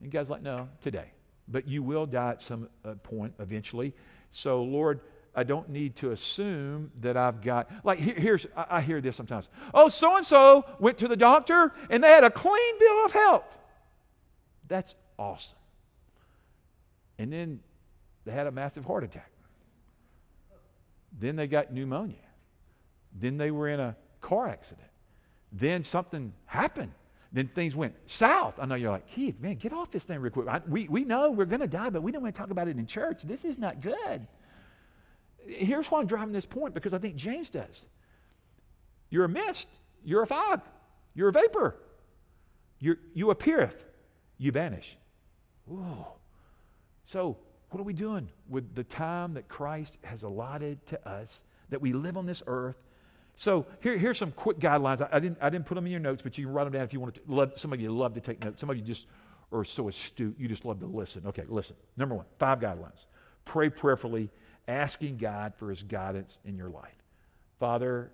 And 0.00 0.12
God's 0.12 0.30
like, 0.30 0.42
no, 0.42 0.68
today 0.80 1.13
but 1.48 1.68
you 1.68 1.82
will 1.82 2.06
die 2.06 2.30
at 2.30 2.40
some 2.40 2.68
uh, 2.84 2.94
point 3.02 3.34
eventually. 3.38 3.94
So, 4.30 4.62
Lord, 4.62 5.00
I 5.34 5.42
don't 5.42 5.68
need 5.68 5.96
to 5.96 6.12
assume 6.12 6.90
that 7.00 7.16
I've 7.16 7.42
got, 7.42 7.70
like, 7.84 7.98
here, 7.98 8.14
here's, 8.14 8.46
I 8.56 8.80
hear 8.80 9.00
this 9.00 9.16
sometimes. 9.16 9.48
Oh, 9.72 9.88
so 9.88 10.16
and 10.16 10.24
so 10.24 10.64
went 10.78 10.98
to 10.98 11.08
the 11.08 11.16
doctor 11.16 11.72
and 11.90 12.02
they 12.02 12.08
had 12.08 12.24
a 12.24 12.30
clean 12.30 12.78
bill 12.78 13.04
of 13.04 13.12
health. 13.12 13.58
That's 14.68 14.94
awesome. 15.18 15.58
And 17.18 17.32
then 17.32 17.60
they 18.24 18.32
had 18.32 18.46
a 18.46 18.52
massive 18.52 18.84
heart 18.84 19.04
attack. 19.04 19.30
Then 21.18 21.36
they 21.36 21.46
got 21.46 21.72
pneumonia. 21.72 22.16
Then 23.12 23.36
they 23.36 23.50
were 23.50 23.68
in 23.68 23.80
a 23.80 23.96
car 24.20 24.48
accident. 24.48 24.88
Then 25.52 25.84
something 25.84 26.32
happened 26.46 26.92
then 27.34 27.48
things 27.48 27.74
went 27.74 27.94
south. 28.06 28.54
I 28.60 28.66
know 28.66 28.76
you're 28.76 28.92
like, 28.92 29.08
Keith, 29.08 29.40
man, 29.40 29.56
get 29.56 29.72
off 29.72 29.90
this 29.90 30.04
thing 30.04 30.20
real 30.20 30.30
quick. 30.30 30.46
I, 30.46 30.60
we, 30.68 30.86
we 30.86 31.04
know 31.04 31.32
we're 31.32 31.44
going 31.46 31.60
to 31.60 31.66
die, 31.66 31.90
but 31.90 32.00
we 32.00 32.12
don't 32.12 32.22
want 32.22 32.32
to 32.32 32.40
talk 32.40 32.50
about 32.52 32.68
it 32.68 32.78
in 32.78 32.86
church. 32.86 33.22
This 33.22 33.44
is 33.44 33.58
not 33.58 33.80
good. 33.80 34.26
here's 35.44 35.88
why 35.88 35.98
I'm 35.98 36.06
driving 36.06 36.32
this 36.32 36.46
point 36.46 36.74
because 36.74 36.94
I 36.94 36.98
think 36.98 37.16
James 37.16 37.50
does. 37.50 37.86
You're 39.10 39.24
a 39.24 39.28
mist, 39.28 39.66
you're 40.04 40.22
a 40.22 40.26
fog, 40.28 40.60
you're 41.14 41.28
a 41.28 41.32
vapor. 41.32 41.76
You're, 42.78 42.98
you 43.14 43.30
appeareth, 43.30 43.84
you 44.38 44.52
vanish. 44.52 44.96
Ooh. 45.70 46.06
So, 47.04 47.36
what 47.70 47.80
are 47.80 47.84
we 47.84 47.94
doing 47.94 48.28
with 48.48 48.74
the 48.76 48.84
time 48.84 49.34
that 49.34 49.48
Christ 49.48 49.98
has 50.04 50.22
allotted 50.22 50.86
to 50.86 51.08
us, 51.08 51.44
that 51.70 51.80
we 51.80 51.92
live 51.92 52.16
on 52.16 52.26
this 52.26 52.42
earth? 52.46 52.76
So, 53.36 53.66
here, 53.80 53.96
here's 53.96 54.18
some 54.18 54.32
quick 54.32 54.58
guidelines. 54.60 55.00
I, 55.00 55.08
I, 55.16 55.20
didn't, 55.20 55.38
I 55.40 55.50
didn't 55.50 55.66
put 55.66 55.74
them 55.74 55.86
in 55.86 55.90
your 55.90 56.00
notes, 56.00 56.22
but 56.22 56.38
you 56.38 56.46
can 56.46 56.54
write 56.54 56.64
them 56.64 56.72
down 56.72 56.82
if 56.82 56.92
you 56.92 57.00
want 57.00 57.14
to. 57.16 57.20
Love, 57.26 57.52
some 57.56 57.72
of 57.72 57.80
you 57.80 57.90
love 57.90 58.14
to 58.14 58.20
take 58.20 58.42
notes. 58.44 58.60
Some 58.60 58.70
of 58.70 58.76
you 58.76 58.82
just 58.82 59.06
are 59.52 59.64
so 59.64 59.88
astute, 59.88 60.36
you 60.38 60.48
just 60.48 60.64
love 60.64 60.80
to 60.80 60.86
listen. 60.86 61.22
Okay, 61.26 61.44
listen. 61.48 61.76
Number 61.96 62.14
one, 62.14 62.26
five 62.38 62.60
guidelines. 62.60 63.06
Pray 63.44 63.68
prayerfully, 63.68 64.30
asking 64.68 65.18
God 65.18 65.54
for 65.56 65.70
his 65.70 65.82
guidance 65.82 66.38
in 66.44 66.56
your 66.56 66.70
life. 66.70 66.94
Father, 67.58 68.10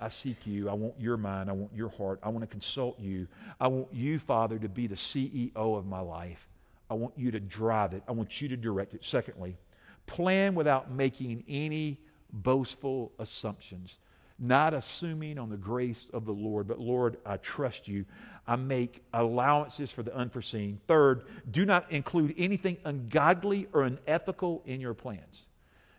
I 0.00 0.08
seek 0.08 0.46
you. 0.46 0.68
I 0.68 0.72
want 0.72 0.98
your 0.98 1.16
mind. 1.16 1.50
I 1.50 1.52
want 1.52 1.74
your 1.74 1.90
heart. 1.90 2.20
I 2.22 2.30
want 2.30 2.42
to 2.42 2.46
consult 2.46 2.98
you. 2.98 3.28
I 3.60 3.68
want 3.68 3.92
you, 3.92 4.18
Father, 4.18 4.58
to 4.58 4.68
be 4.68 4.86
the 4.86 4.94
CEO 4.94 5.52
of 5.54 5.86
my 5.86 6.00
life. 6.00 6.48
I 6.88 6.94
want 6.94 7.14
you 7.16 7.30
to 7.30 7.40
drive 7.40 7.92
it. 7.92 8.02
I 8.08 8.12
want 8.12 8.40
you 8.40 8.48
to 8.48 8.56
direct 8.56 8.94
it. 8.94 9.04
Secondly, 9.04 9.56
plan 10.06 10.54
without 10.54 10.90
making 10.90 11.44
any 11.46 11.98
boastful 12.32 13.12
assumptions, 13.18 13.98
not 14.40 14.72
assuming 14.72 15.38
on 15.38 15.50
the 15.50 15.56
grace 15.56 16.08
of 16.12 16.24
the 16.24 16.32
Lord, 16.32 16.66
but 16.66 16.80
Lord, 16.80 17.18
I 17.26 17.36
trust 17.36 17.86
you. 17.86 18.06
I 18.46 18.56
make 18.56 19.04
allowances 19.12 19.90
for 19.90 20.02
the 20.02 20.14
unforeseen. 20.16 20.80
Third, 20.88 21.24
do 21.50 21.66
not 21.66 21.92
include 21.92 22.34
anything 22.38 22.78
ungodly 22.84 23.68
or 23.72 23.82
unethical 23.82 24.62
in 24.64 24.80
your 24.80 24.94
plans. 24.94 25.46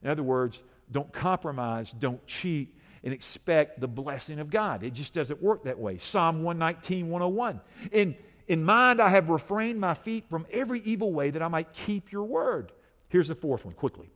In 0.04 0.10
other 0.10 0.24
words, 0.24 0.62
don't 0.92 1.14
compromise, 1.14 1.92
don't 1.92 2.26
cheat, 2.26 2.76
and 3.04 3.14
expect 3.14 3.80
the 3.80 3.88
blessing 3.88 4.40
of 4.40 4.50
God. 4.50 4.84
It 4.84 4.94
just 4.94 5.14
doesn't 5.14 5.42
work 5.42 5.64
that 5.64 5.80
way. 5.80 5.98
Psalm 5.98 6.44
119, 6.44 7.10
101. 7.10 7.62
In, 7.92 8.16
in 8.48 8.64
mind, 8.64 9.02
I 9.02 9.10
have 9.10 9.30
refrained 9.30 9.80
my 9.80 9.94
feet 9.94 10.26
from 10.30 10.46
every 10.52 10.82
evil 10.82 11.14
way 11.14 11.30
that 11.30 11.42
I 11.42 11.48
might 11.48 11.72
keep 11.74 12.12
your 12.12 12.24
word. 12.24 12.72
Here's 13.10 13.28
the 13.28 13.36
fourth 13.36 13.66
one, 13.66 13.74
quickly. 13.74 14.10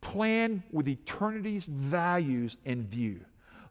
Plan 0.00 0.62
with 0.70 0.88
eternity's 0.88 1.64
values 1.64 2.56
in 2.64 2.86
view. 2.86 3.20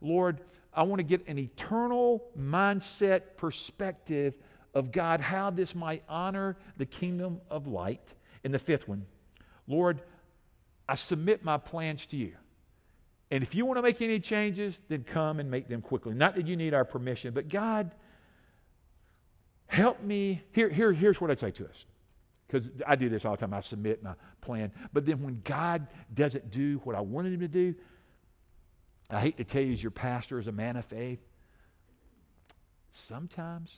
Lord, 0.02 0.42
I 0.74 0.84
want 0.84 1.00
to 1.00 1.04
get 1.04 1.28
an 1.28 1.38
eternal 1.38 2.24
mindset 2.38 3.38
perspective 3.38 4.36
of 4.74 4.92
God, 4.92 5.22
how 5.22 5.50
this 5.50 5.76
might 5.76 6.04
honor 6.08 6.58
the 6.78 6.86
kingdom 6.86 7.42
of 7.50 7.68
light. 7.68 8.14
And 8.44 8.54
the 8.54 8.60
fifth 8.60 8.88
one, 8.88 9.06
Lord, 9.68 10.02
I 10.88 10.96
submit 10.96 11.44
my 11.44 11.58
plans 11.58 12.06
to 12.08 12.18
you. 12.18 12.34
And 13.30 13.44
if 13.44 13.56
you 13.56 13.66
want 13.66 13.78
to 13.78 13.82
make 13.82 14.02
any 14.02 14.20
changes, 14.20 14.82
then 14.90 15.04
come 15.04 15.40
and 15.40 15.50
make 15.50 15.68
them 15.70 15.82
quickly. 15.82 16.14
Not 16.14 16.36
that 16.36 16.48
you 16.48 16.58
need 16.58 16.74
our 16.74 16.84
permission, 16.84 17.34
but 17.34 17.48
God, 17.48 17.96
help 19.68 20.02
me. 20.02 20.42
Here, 20.52 20.70
here, 20.70 20.92
here's 20.92 21.22
what 21.22 21.32
I'd 21.32 21.40
say 21.40 21.52
to 21.52 21.66
us. 21.66 21.86
Because 22.48 22.70
I 22.86 22.98
do 22.98 23.08
this 23.08 23.24
all 23.24 23.32
the 23.32 23.38
time. 23.38 23.54
I 23.54 23.62
submit 23.62 24.04
my 24.04 24.14
plan. 24.42 24.74
But 24.92 25.06
then 25.06 25.24
when 25.24 25.40
God 25.46 25.88
doesn't 26.14 26.52
do 26.52 26.82
what 26.84 26.98
I 26.98 27.00
wanted 27.00 27.34
him 27.34 27.40
to 27.40 27.48
do, 27.48 27.74
I 29.12 29.20
hate 29.20 29.38
to 29.38 29.44
tell 29.44 29.62
you, 29.62 29.74
as 29.74 29.82
your 29.82 29.92
pastor, 29.92 30.40
as 30.40 30.48
a 30.48 30.52
man 30.52 30.78
of 30.78 30.86
faith, 30.86 31.20
sometimes 32.92 33.76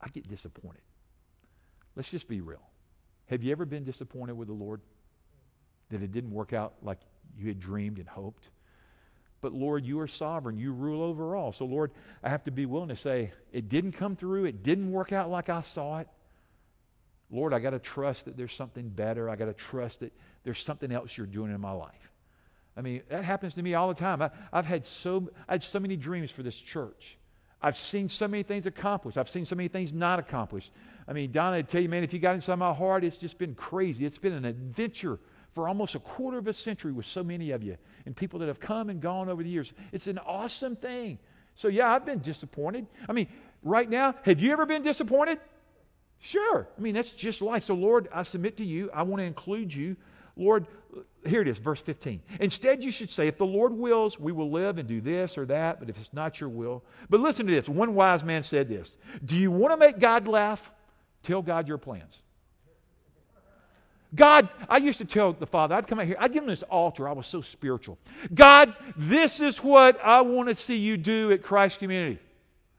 I 0.00 0.08
get 0.08 0.28
disappointed. 0.28 0.80
Let's 1.94 2.10
just 2.10 2.28
be 2.28 2.40
real. 2.40 2.62
Have 3.26 3.42
you 3.42 3.52
ever 3.52 3.66
been 3.66 3.84
disappointed 3.84 4.36
with 4.36 4.48
the 4.48 4.54
Lord? 4.54 4.80
That 5.90 6.02
it 6.02 6.12
didn't 6.12 6.30
work 6.30 6.52
out 6.52 6.74
like 6.82 6.98
you 7.36 7.48
had 7.48 7.60
dreamed 7.60 7.98
and 7.98 8.08
hoped. 8.08 8.48
But 9.40 9.52
Lord, 9.52 9.84
you 9.84 10.00
are 10.00 10.08
sovereign. 10.08 10.58
You 10.58 10.72
rule 10.72 11.02
over 11.02 11.36
all. 11.36 11.52
So, 11.52 11.64
Lord, 11.64 11.92
I 12.22 12.28
have 12.28 12.44
to 12.44 12.50
be 12.50 12.66
willing 12.66 12.88
to 12.88 12.96
say, 12.96 13.32
it 13.52 13.68
didn't 13.68 13.92
come 13.92 14.16
through. 14.16 14.46
It 14.46 14.62
didn't 14.62 14.90
work 14.90 15.12
out 15.12 15.30
like 15.30 15.48
I 15.48 15.60
saw 15.60 15.98
it. 15.98 16.08
Lord, 17.30 17.52
I 17.52 17.58
got 17.58 17.70
to 17.70 17.78
trust 17.78 18.24
that 18.24 18.36
there's 18.36 18.54
something 18.54 18.88
better. 18.88 19.28
I 19.28 19.36
got 19.36 19.46
to 19.46 19.54
trust 19.54 20.00
that 20.00 20.12
there's 20.44 20.62
something 20.62 20.90
else 20.90 21.16
you're 21.16 21.26
doing 21.26 21.54
in 21.54 21.60
my 21.60 21.72
life. 21.72 22.10
I 22.78 22.80
mean, 22.80 23.02
that 23.08 23.24
happens 23.24 23.54
to 23.54 23.62
me 23.62 23.74
all 23.74 23.88
the 23.88 23.94
time. 23.94 24.22
I, 24.22 24.30
have 24.52 24.66
had 24.66 24.86
so, 24.86 25.28
I 25.48 25.54
had 25.54 25.62
so 25.64 25.80
many 25.80 25.96
dreams 25.96 26.30
for 26.30 26.44
this 26.44 26.54
church. 26.54 27.18
I've 27.60 27.76
seen 27.76 28.08
so 28.08 28.28
many 28.28 28.44
things 28.44 28.66
accomplished. 28.66 29.18
I've 29.18 29.28
seen 29.28 29.44
so 29.44 29.56
many 29.56 29.68
things 29.68 29.92
not 29.92 30.20
accomplished. 30.20 30.70
I 31.08 31.12
mean, 31.12 31.32
Donna, 31.32 31.56
I 31.56 31.62
tell 31.62 31.82
you, 31.82 31.88
man, 31.88 32.04
if 32.04 32.12
you 32.12 32.20
got 32.20 32.36
inside 32.36 32.54
my 32.54 32.72
heart, 32.72 33.02
it's 33.02 33.16
just 33.16 33.36
been 33.36 33.56
crazy. 33.56 34.06
It's 34.06 34.18
been 34.18 34.32
an 34.32 34.44
adventure 34.44 35.18
for 35.54 35.66
almost 35.66 35.96
a 35.96 35.98
quarter 35.98 36.38
of 36.38 36.46
a 36.46 36.52
century 36.52 36.92
with 36.92 37.06
so 37.06 37.24
many 37.24 37.50
of 37.50 37.64
you 37.64 37.76
and 38.06 38.14
people 38.14 38.38
that 38.38 38.46
have 38.46 38.60
come 38.60 38.90
and 38.90 39.00
gone 39.00 39.28
over 39.28 39.42
the 39.42 39.48
years. 39.48 39.72
It's 39.90 40.06
an 40.06 40.18
awesome 40.18 40.76
thing. 40.76 41.18
So, 41.56 41.66
yeah, 41.66 41.92
I've 41.92 42.06
been 42.06 42.20
disappointed. 42.20 42.86
I 43.08 43.12
mean, 43.12 43.26
right 43.64 43.90
now, 43.90 44.14
have 44.22 44.38
you 44.38 44.52
ever 44.52 44.66
been 44.66 44.84
disappointed? 44.84 45.40
Sure. 46.20 46.68
I 46.76 46.80
mean, 46.80 46.94
that's 46.94 47.10
just 47.10 47.42
life. 47.42 47.64
So, 47.64 47.74
Lord, 47.74 48.08
I 48.14 48.22
submit 48.22 48.56
to 48.58 48.64
you. 48.64 48.88
I 48.94 49.02
want 49.02 49.20
to 49.20 49.24
include 49.24 49.74
you. 49.74 49.96
Lord, 50.38 50.66
here 51.26 51.42
it 51.42 51.48
is, 51.48 51.58
verse 51.58 51.80
15. 51.80 52.22
Instead, 52.40 52.82
you 52.82 52.90
should 52.90 53.10
say, 53.10 53.26
if 53.26 53.36
the 53.36 53.44
Lord 53.44 53.72
wills, 53.72 54.18
we 54.18 54.32
will 54.32 54.50
live 54.50 54.78
and 54.78 54.88
do 54.88 55.00
this 55.00 55.36
or 55.36 55.44
that, 55.46 55.80
but 55.80 55.90
if 55.90 55.98
it's 55.98 56.12
not 56.12 56.40
your 56.40 56.48
will. 56.48 56.84
But 57.10 57.20
listen 57.20 57.46
to 57.46 57.52
this. 57.52 57.68
One 57.68 57.94
wise 57.94 58.24
man 58.24 58.42
said 58.42 58.68
this 58.68 58.96
Do 59.24 59.36
you 59.36 59.50
want 59.50 59.72
to 59.72 59.76
make 59.76 59.98
God 59.98 60.28
laugh? 60.28 60.70
Tell 61.24 61.42
God 61.42 61.68
your 61.68 61.78
plans. 61.78 62.22
God, 64.14 64.48
I 64.70 64.78
used 64.78 64.98
to 64.98 65.04
tell 65.04 65.34
the 65.34 65.46
Father, 65.46 65.74
I'd 65.74 65.86
come 65.86 65.98
out 65.98 66.06
here, 66.06 66.16
I'd 66.18 66.32
give 66.32 66.42
him 66.42 66.48
this 66.48 66.62
altar. 66.62 67.06
I 67.06 67.12
was 67.12 67.26
so 67.26 67.42
spiritual. 67.42 67.98
God, 68.32 68.74
this 68.96 69.40
is 69.40 69.62
what 69.62 70.02
I 70.02 70.22
want 70.22 70.48
to 70.48 70.54
see 70.54 70.76
you 70.76 70.96
do 70.96 71.30
at 71.32 71.42
Christ 71.42 71.78
Community. 71.78 72.18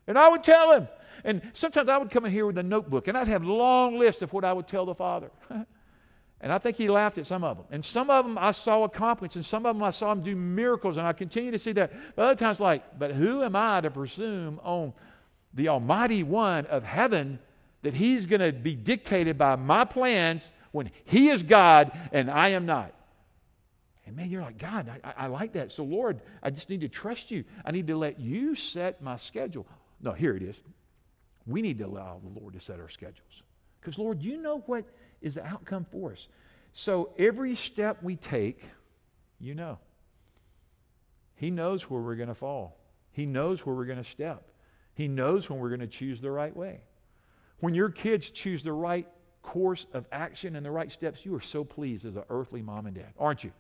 And 0.08 0.18
I 0.18 0.28
would 0.28 0.44
tell 0.44 0.74
him. 0.74 0.88
And 1.24 1.42
sometimes 1.54 1.90
I 1.90 1.98
would 1.98 2.10
come 2.10 2.26
in 2.26 2.32
here 2.32 2.48
with 2.48 2.58
a 2.58 2.64
notebook 2.64 3.08
and 3.08 3.18
I'd 3.18 3.28
have 3.28 3.44
long 3.44 4.00
list 4.00 4.24
of 4.24 4.34
what 4.34 4.44
I 4.44 4.54
would 4.54 4.68
tell 4.68 4.86
the 4.86 4.96
Father. 4.96 5.30
and 6.42 6.52
I 6.52 6.58
think 6.58 6.78
he 6.78 6.90
laughed 6.90 7.18
at 7.18 7.28
some 7.28 7.44
of 7.44 7.58
them. 7.58 7.66
And 7.72 7.84
some 7.84 8.10
of 8.10 8.26
them 8.26 8.38
I 8.38 8.52
saw 8.52 8.84
accomplished, 8.84 9.36
and 9.36 9.46
some 9.46 9.66
of 9.66 9.76
them 9.76 9.84
I 9.84 9.92
saw 9.92 10.12
him 10.12 10.22
do 10.22 10.36
miracles, 10.36 10.98
and 10.98 11.06
I 11.06 11.14
continue 11.14 11.52
to 11.52 11.60
see 11.60 11.74
that. 11.74 11.92
But 12.16 12.24
other 12.24 12.36
times, 12.36 12.60
like, 12.60 12.98
but 12.98 13.12
who 13.12 13.44
am 13.44 13.56
I 13.56 13.82
to 13.82 13.92
presume 13.92 14.60
on 14.64 14.94
the 15.54 15.70
Almighty 15.70 16.24
One 16.24 16.66
of 16.68 16.84
heaven 16.84 17.40
that 17.82 17.94
he's 17.94 18.26
going 18.26 18.42
to 18.42 18.52
be 18.52 18.76
dictated 18.76 19.38
by 19.38 19.56
my 19.56 19.86
plans? 19.86 20.50
when 20.72 20.92
He 21.06 21.30
is 21.30 21.44
God 21.44 21.92
and 22.12 22.30
I 22.30 22.50
am 22.50 22.66
not. 22.66 22.94
And 24.06 24.16
man, 24.16 24.30
you're 24.30 24.42
like, 24.42 24.58
God, 24.58 24.90
I, 25.04 25.14
I, 25.18 25.28
like 25.28 25.54
that. 25.54 25.72
So, 25.72 25.84
Lord, 25.84 26.22
I 26.42 26.50
just 26.50 26.70
need 26.70 26.82
to 26.82 26.90
trust 26.90 27.30
you. 27.30 27.44
I 27.64 27.72
need 27.72 27.88
to 27.88 27.98
let 27.98 28.20
you 28.20 28.56
set 28.56 29.02
my 29.02 29.18
schedule. 29.18 29.68
No, 30.02 30.14
here 30.14 30.36
it 30.36 30.42
is. 30.42 30.60
We 31.46 31.62
need 31.62 31.78
to 31.80 31.86
allow 31.86 32.20
the 32.24 32.40
Lord 32.40 32.54
to 32.54 32.60
set 32.60 32.80
our 32.80 32.90
schedules. 32.90 33.44
Because, 33.80 33.98
Lord, 33.98 34.22
you 34.22 34.38
know 34.38 34.60
what 34.66 34.86
is 35.22 35.36
the 35.36 35.46
outcome 35.46 35.86
for 35.92 36.12
us. 36.12 36.28
So, 36.74 37.12
every 37.18 37.56
step 37.56 38.02
we 38.04 38.16
take, 38.16 38.64
you 39.40 39.56
know. 39.56 39.80
He 41.36 41.50
knows 41.50 41.90
where 41.90 42.02
we're 42.02 42.16
going 42.16 42.30
to 42.30 42.36
fall, 42.36 42.78
He 43.12 43.26
knows 43.26 43.66
where 43.66 43.76
we're 43.76 43.86
going 43.86 44.04
to 44.04 44.10
step, 44.10 44.52
He 44.94 45.08
knows 45.08 45.50
when 45.50 45.60
we're 45.60 45.70
going 45.70 45.80
to 45.80 45.88
choose 45.88 46.22
the 46.22 46.32
right 46.32 46.56
way. 46.56 46.82
When 47.60 47.74
your 47.74 47.90
kids 47.90 48.30
choose 48.30 48.64
the 48.64 48.74
right 48.74 49.08
course 49.42 49.86
of 49.94 50.06
action 50.12 50.56
and 50.56 50.66
the 50.66 50.72
right 50.72 50.92
steps, 50.92 51.26
you 51.26 51.34
are 51.36 51.42
so 51.42 51.64
pleased 51.64 52.06
as 52.06 52.16
an 52.16 52.24
earthly 52.30 52.62
mom 52.62 52.86
and 52.86 52.96
dad, 52.96 53.14
aren't 53.18 53.44
you? 53.44 53.52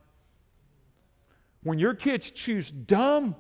When 1.64 1.80
your 1.80 1.94
kids 1.94 2.32
choose 2.32 2.72
dumb 2.72 3.36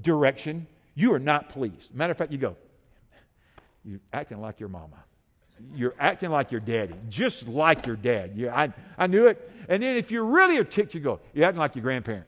direction, 0.00 0.66
you 0.94 1.14
are 1.14 1.18
not 1.18 1.48
pleased. 1.48 1.94
Matter 1.94 2.10
of 2.10 2.18
fact, 2.18 2.32
you 2.32 2.38
go, 2.38 2.56
you're 3.84 4.00
acting 4.12 4.40
like 4.40 4.60
your 4.60 4.68
mama. 4.68 5.04
You're 5.74 5.94
acting 5.98 6.30
like 6.30 6.50
your 6.50 6.60
daddy, 6.60 6.94
just 7.08 7.48
like 7.48 7.86
your 7.86 7.96
dad. 7.96 8.32
Yeah, 8.34 8.54
I, 8.54 8.72
I 8.98 9.06
knew 9.06 9.26
it. 9.26 9.50
And 9.68 9.82
then 9.82 9.96
if 9.96 10.10
you're 10.10 10.24
really 10.24 10.58
a 10.58 10.64
tick, 10.64 10.94
you 10.94 11.00
go, 11.00 11.20
you're 11.32 11.46
acting 11.46 11.60
like 11.60 11.74
your 11.74 11.82
grandparent. 11.82 12.26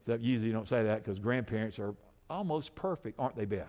Except 0.00 0.22
usually 0.22 0.48
you 0.48 0.52
don't 0.52 0.68
say 0.68 0.84
that 0.84 1.04
because 1.04 1.18
grandparents 1.18 1.78
are 1.78 1.94
almost 2.28 2.74
perfect, 2.74 3.18
aren't 3.18 3.36
they, 3.36 3.44
Beth? 3.44 3.68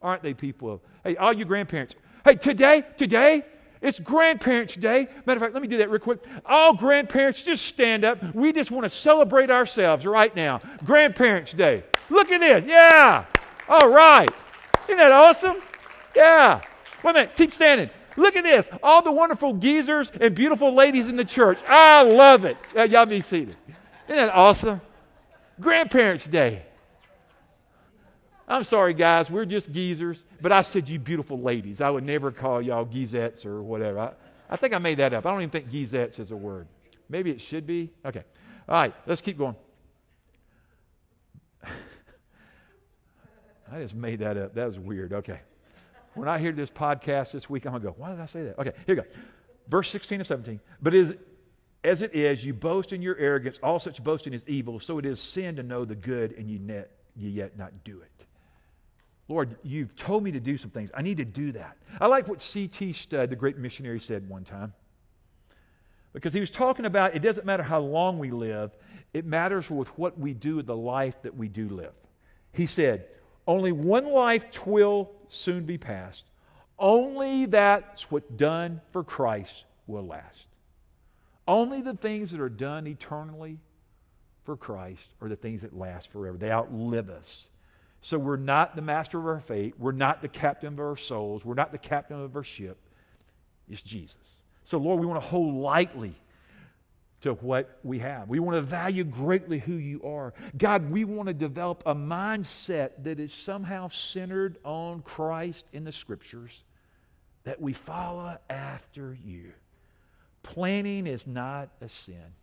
Aren't 0.00 0.22
they 0.22 0.34
people 0.34 0.72
of, 0.72 0.80
hey, 1.04 1.16
all 1.16 1.32
you 1.32 1.44
grandparents, 1.44 1.94
Hey, 2.24 2.36
today, 2.36 2.84
today, 2.96 3.44
it's 3.80 3.98
Grandparents' 3.98 4.76
Day. 4.76 5.08
Matter 5.26 5.38
of 5.38 5.40
fact, 5.40 5.54
let 5.54 5.62
me 5.62 5.66
do 5.66 5.78
that 5.78 5.90
real 5.90 5.98
quick. 5.98 6.20
All 6.46 6.72
grandparents, 6.72 7.42
just 7.42 7.66
stand 7.66 8.04
up. 8.04 8.22
We 8.32 8.52
just 8.52 8.70
want 8.70 8.84
to 8.84 8.90
celebrate 8.90 9.50
ourselves 9.50 10.06
right 10.06 10.34
now. 10.36 10.60
Grandparents' 10.84 11.52
Day. 11.52 11.82
Look 12.10 12.30
at 12.30 12.40
this. 12.40 12.64
Yeah. 12.64 13.24
All 13.68 13.90
right. 13.90 14.30
Isn't 14.84 14.98
that 14.98 15.10
awesome? 15.10 15.56
Yeah. 16.14 16.60
Wait 17.02 17.10
a 17.10 17.14
minute. 17.14 17.36
Keep 17.36 17.52
standing. 17.52 17.90
Look 18.16 18.36
at 18.36 18.44
this. 18.44 18.68
All 18.82 19.02
the 19.02 19.12
wonderful 19.12 19.54
geezers 19.54 20.12
and 20.20 20.34
beautiful 20.34 20.74
ladies 20.74 21.08
in 21.08 21.16
the 21.16 21.24
church. 21.24 21.58
I 21.66 22.02
love 22.02 22.44
it. 22.44 22.56
Uh, 22.76 22.82
y'all 22.82 23.06
be 23.06 23.20
seated. 23.20 23.56
Isn't 24.06 24.16
that 24.16 24.30
awesome? 24.30 24.80
Grandparents' 25.60 26.26
Day. 26.26 26.64
I'm 28.48 28.64
sorry, 28.64 28.92
guys, 28.92 29.30
we're 29.30 29.46
just 29.46 29.72
geezers. 29.72 30.24
But 30.40 30.52
I 30.52 30.62
said, 30.62 30.88
you 30.88 30.98
beautiful 30.98 31.40
ladies. 31.40 31.80
I 31.80 31.88
would 31.88 32.04
never 32.04 32.30
call 32.30 32.60
y'all 32.60 32.84
geezettes 32.84 33.46
or 33.46 33.62
whatever. 33.62 33.98
I, 33.98 34.12
I 34.50 34.56
think 34.56 34.74
I 34.74 34.78
made 34.78 34.98
that 34.98 35.14
up. 35.14 35.24
I 35.24 35.30
don't 35.30 35.40
even 35.40 35.50
think 35.50 35.70
geezettes 35.70 36.18
is 36.18 36.32
a 36.32 36.36
word. 36.36 36.66
Maybe 37.08 37.30
it 37.30 37.40
should 37.40 37.66
be. 37.66 37.90
Okay. 38.04 38.24
All 38.68 38.74
right, 38.74 38.94
let's 39.06 39.20
keep 39.20 39.38
going. 39.38 39.56
I 43.72 43.80
just 43.80 43.94
made 43.94 44.18
that 44.18 44.36
up. 44.36 44.54
That 44.54 44.66
was 44.66 44.78
weird. 44.78 45.12
Okay. 45.14 45.40
When 46.14 46.28
I 46.28 46.38
hear 46.38 46.52
this 46.52 46.70
podcast 46.70 47.32
this 47.32 47.48
week, 47.48 47.66
I'm 47.66 47.72
going 47.72 47.82
to 47.82 47.88
go, 47.88 47.94
why 47.96 48.10
did 48.10 48.20
I 48.20 48.26
say 48.26 48.42
that? 48.44 48.58
Okay, 48.58 48.72
here 48.86 48.96
we 48.96 49.02
go. 49.02 49.08
Verse 49.68 49.88
16 49.90 50.20
and 50.20 50.26
17. 50.26 50.60
But 50.80 50.94
as 51.84 52.02
it 52.02 52.14
is, 52.14 52.44
you 52.44 52.52
boast 52.52 52.92
in 52.92 53.00
your 53.02 53.16
arrogance. 53.16 53.58
All 53.62 53.78
such 53.78 54.02
boasting 54.02 54.34
is 54.34 54.46
evil. 54.48 54.78
So 54.78 54.98
it 54.98 55.06
is 55.06 55.20
sin 55.20 55.56
to 55.56 55.62
know 55.62 55.84
the 55.84 55.94
good 55.94 56.32
and 56.32 56.50
you, 56.50 56.58
net, 56.58 56.90
you 57.16 57.30
yet 57.30 57.56
not 57.56 57.84
do 57.84 58.00
it. 58.00 58.26
Lord, 59.28 59.56
you've 59.62 59.96
told 59.96 60.22
me 60.22 60.32
to 60.32 60.40
do 60.40 60.58
some 60.58 60.70
things. 60.70 60.90
I 60.94 61.02
need 61.02 61.16
to 61.16 61.24
do 61.24 61.52
that. 61.52 61.76
I 62.00 62.06
like 62.06 62.28
what 62.28 62.42
C.T. 62.42 62.92
Studd, 62.92 63.20
uh, 63.20 63.26
the 63.26 63.36
great 63.36 63.56
missionary, 63.56 64.00
said 64.00 64.28
one 64.28 64.44
time. 64.44 64.74
Because 66.12 66.34
he 66.34 66.40
was 66.40 66.50
talking 66.50 66.84
about 66.84 67.14
it 67.14 67.20
doesn't 67.20 67.46
matter 67.46 67.62
how 67.62 67.80
long 67.80 68.18
we 68.18 68.30
live, 68.30 68.76
it 69.14 69.24
matters 69.24 69.70
with 69.70 69.88
what 69.98 70.18
we 70.18 70.34
do 70.34 70.56
with 70.56 70.66
the 70.66 70.76
life 70.76 71.22
that 71.22 71.34
we 71.34 71.48
do 71.48 71.68
live. 71.68 71.94
He 72.52 72.66
said, 72.66 73.06
Only 73.46 73.72
one 73.72 74.06
life 74.06 74.66
will 74.66 75.10
soon 75.28 75.64
be 75.64 75.78
past. 75.78 76.24
Only 76.78 77.46
that's 77.46 78.10
what 78.10 78.36
done 78.36 78.80
for 78.92 79.04
Christ 79.04 79.64
will 79.86 80.06
last. 80.06 80.46
Only 81.46 81.82
the 81.82 81.94
things 81.94 82.30
that 82.30 82.40
are 82.40 82.48
done 82.48 82.86
eternally 82.86 83.58
for 84.44 84.56
Christ 84.56 85.14
are 85.20 85.28
the 85.28 85.36
things 85.36 85.62
that 85.62 85.76
last 85.76 86.10
forever. 86.12 86.36
They 86.36 86.50
outlive 86.50 87.10
us. 87.10 87.48
So 88.00 88.18
we're 88.18 88.36
not 88.36 88.74
the 88.74 88.82
master 88.82 89.18
of 89.18 89.26
our 89.26 89.40
fate. 89.40 89.74
We're 89.78 89.92
not 89.92 90.22
the 90.22 90.28
captain 90.28 90.72
of 90.72 90.80
our 90.80 90.96
souls. 90.96 91.44
We're 91.44 91.54
not 91.54 91.72
the 91.72 91.78
captain 91.78 92.20
of 92.20 92.34
our 92.34 92.42
ship. 92.42 92.78
It's 93.68 93.82
Jesus. 93.82 94.42
So, 94.64 94.78
Lord, 94.78 95.00
we 95.00 95.06
want 95.06 95.22
to 95.22 95.28
hold 95.28 95.54
lightly 95.54 96.14
to 97.22 97.34
what 97.34 97.78
we 97.82 98.00
have. 98.00 98.28
We 98.28 98.40
want 98.40 98.56
to 98.56 98.62
value 98.62 99.04
greatly 99.04 99.58
who 99.58 99.74
you 99.74 100.02
are. 100.02 100.34
God, 100.56 100.90
we 100.90 101.04
want 101.04 101.28
to 101.28 101.34
develop 101.34 101.82
a 101.86 101.94
mindset 101.94 102.90
that 103.04 103.18
is 103.18 103.32
somehow 103.32 103.88
centered 103.88 104.58
on 104.64 105.02
Christ 105.02 105.64
in 105.72 105.84
the 105.84 105.92
scriptures, 105.92 106.64
that 107.44 107.60
we 107.60 107.72
follow 107.72 108.36
after 108.50 109.16
you. 109.24 109.52
Planning 110.42 111.06
is 111.06 111.26
not 111.26 111.68
a 111.80 111.88
sin, 111.88 112.34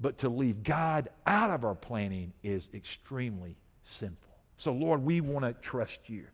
but 0.00 0.18
to 0.18 0.30
leave 0.30 0.62
God 0.62 1.10
out 1.26 1.50
of 1.50 1.64
our 1.64 1.74
planning 1.74 2.32
is 2.42 2.70
extremely 2.72 3.56
sinful. 3.84 4.16
So, 4.56 4.72
Lord, 4.72 5.04
we 5.04 5.20
want 5.20 5.44
to 5.44 5.52
trust 5.52 6.08
you. 6.08 6.24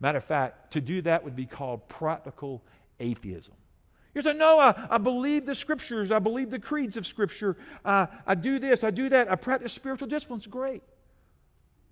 Matter 0.00 0.18
of 0.18 0.24
fact, 0.24 0.72
to 0.72 0.80
do 0.80 1.00
that 1.02 1.22
would 1.22 1.36
be 1.36 1.46
called 1.46 1.88
practical 1.88 2.62
atheism. 2.98 3.54
You 4.14 4.22
say, 4.22 4.32
No, 4.32 4.58
I, 4.58 4.86
I 4.90 4.98
believe 4.98 5.46
the 5.46 5.54
scriptures. 5.54 6.10
I 6.10 6.18
believe 6.18 6.50
the 6.50 6.58
creeds 6.58 6.96
of 6.96 7.06
scripture. 7.06 7.56
Uh, 7.84 8.06
I 8.26 8.34
do 8.34 8.58
this, 8.58 8.84
I 8.84 8.90
do 8.90 9.08
that. 9.08 9.30
I 9.30 9.34
practice 9.36 9.72
spiritual 9.72 10.08
disciplines. 10.08 10.46
Great. 10.46 10.82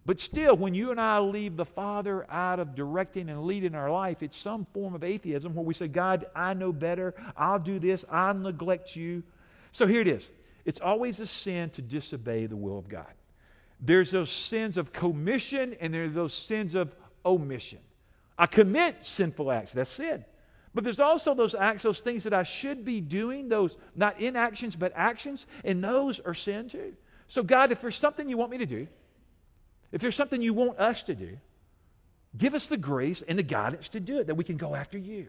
But 0.05 0.19
still, 0.19 0.57
when 0.57 0.75
you 0.75 0.91
and 0.91 1.01
I 1.01 1.21
leave 1.21 1.57
the 1.57 1.65
Father 1.65 2.27
out 2.29 2.59
of 2.59 2.75
directing 2.75 3.29
and 3.29 3.45
leading 3.45 3.77
our 3.77 3.91
life, 3.91 4.23
it's 4.23 4.37
some 4.37 4.67
form 4.75 4.95
of 4.95 5.05
atheism 5.05 5.55
where 5.55 5.65
we 5.65 5.75
say, 5.75 5.87
God, 5.87 6.27
I 6.35 6.55
know 6.55 6.73
better. 6.73 7.15
I'll 7.37 7.61
do 7.61 7.79
this. 7.79 8.05
I'll 8.11 8.35
neglect 8.35 8.97
you. 8.97 9.23
So 9.71 9.87
here 9.87 10.01
it 10.01 10.09
is 10.09 10.31
it's 10.65 10.81
always 10.81 11.21
a 11.21 11.27
sin 11.27 11.71
to 11.71 11.83
disobey 11.83 12.47
the 12.47 12.57
will 12.57 12.79
of 12.79 12.89
God. 12.89 13.13
There's 13.81 14.11
those 14.11 14.31
sins 14.31 14.77
of 14.77 14.93
commission 14.93 15.77
and 15.81 15.93
there's 15.93 16.15
those 16.15 16.35
sins 16.35 16.75
of 16.75 16.95
omission. 17.25 17.81
I 18.39 18.47
commit 18.47 18.97
sinful 19.03 19.51
acts, 19.51 19.73
that's 19.73 19.91
sin. 19.91 20.25
But 20.75 20.85
there's 20.85 21.01
also 21.01 21.35
those 21.35 21.55
acts, 21.55 21.83
those 21.83 22.01
things 22.01 22.25
that 22.25 22.33
I 22.33 22.45
should 22.45 22.85
be 22.85 23.01
doing, 23.01 23.49
those 23.49 23.77
not 23.95 24.21
inactions, 24.21 24.75
but 24.75 24.93
actions, 24.95 25.47
and 25.65 25.85
those 25.85 26.19
are 26.21 26.35
sin 26.35 26.69
too. 26.69 26.95
So, 27.29 27.43
God, 27.43 27.73
if 27.73 27.81
there's 27.81 27.97
something 27.97 28.29
you 28.29 28.37
want 28.39 28.51
me 28.51 28.59
to 28.59 28.67
do, 28.67 28.87
if 29.91 30.01
there's 30.01 30.17
something 30.17 30.41
you 30.41 30.55
want 30.55 30.79
us 30.79 31.03
to 31.05 31.15
do, 31.15 31.37
give 32.37 32.55
us 32.55 32.67
the 32.67 32.79
grace 32.79 33.23
and 33.23 33.39
the 33.39 33.43
guidance 33.43 33.89
to 33.91 34.01
do 34.01 34.19
it, 34.19 34.27
that 34.29 34.35
we 34.35 34.45
can 34.45 34.57
go 34.57 34.75
after 34.75 34.97
you. 34.97 35.29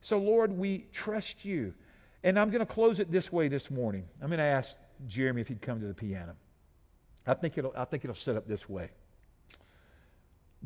So, 0.00 0.18
Lord, 0.18 0.52
we 0.52 0.86
trust 0.92 1.44
you. 1.44 1.74
And 2.22 2.38
I'm 2.38 2.50
going 2.50 2.60
to 2.60 2.66
close 2.66 3.00
it 3.00 3.10
this 3.10 3.32
way 3.32 3.48
this 3.48 3.70
morning. 3.70 4.04
I'm 4.22 4.28
going 4.28 4.38
to 4.38 4.44
ask 4.44 4.78
Jeremy 5.06 5.40
if 5.40 5.48
he'd 5.48 5.60
come 5.60 5.80
to 5.80 5.86
the 5.86 5.94
piano. 5.94 6.36
I 7.26 7.34
think 7.34 7.58
it'll, 7.58 7.72
I 7.76 7.84
think 7.84 8.04
it'll 8.04 8.14
set 8.14 8.36
up 8.36 8.46
this 8.46 8.68
way. 8.68 8.90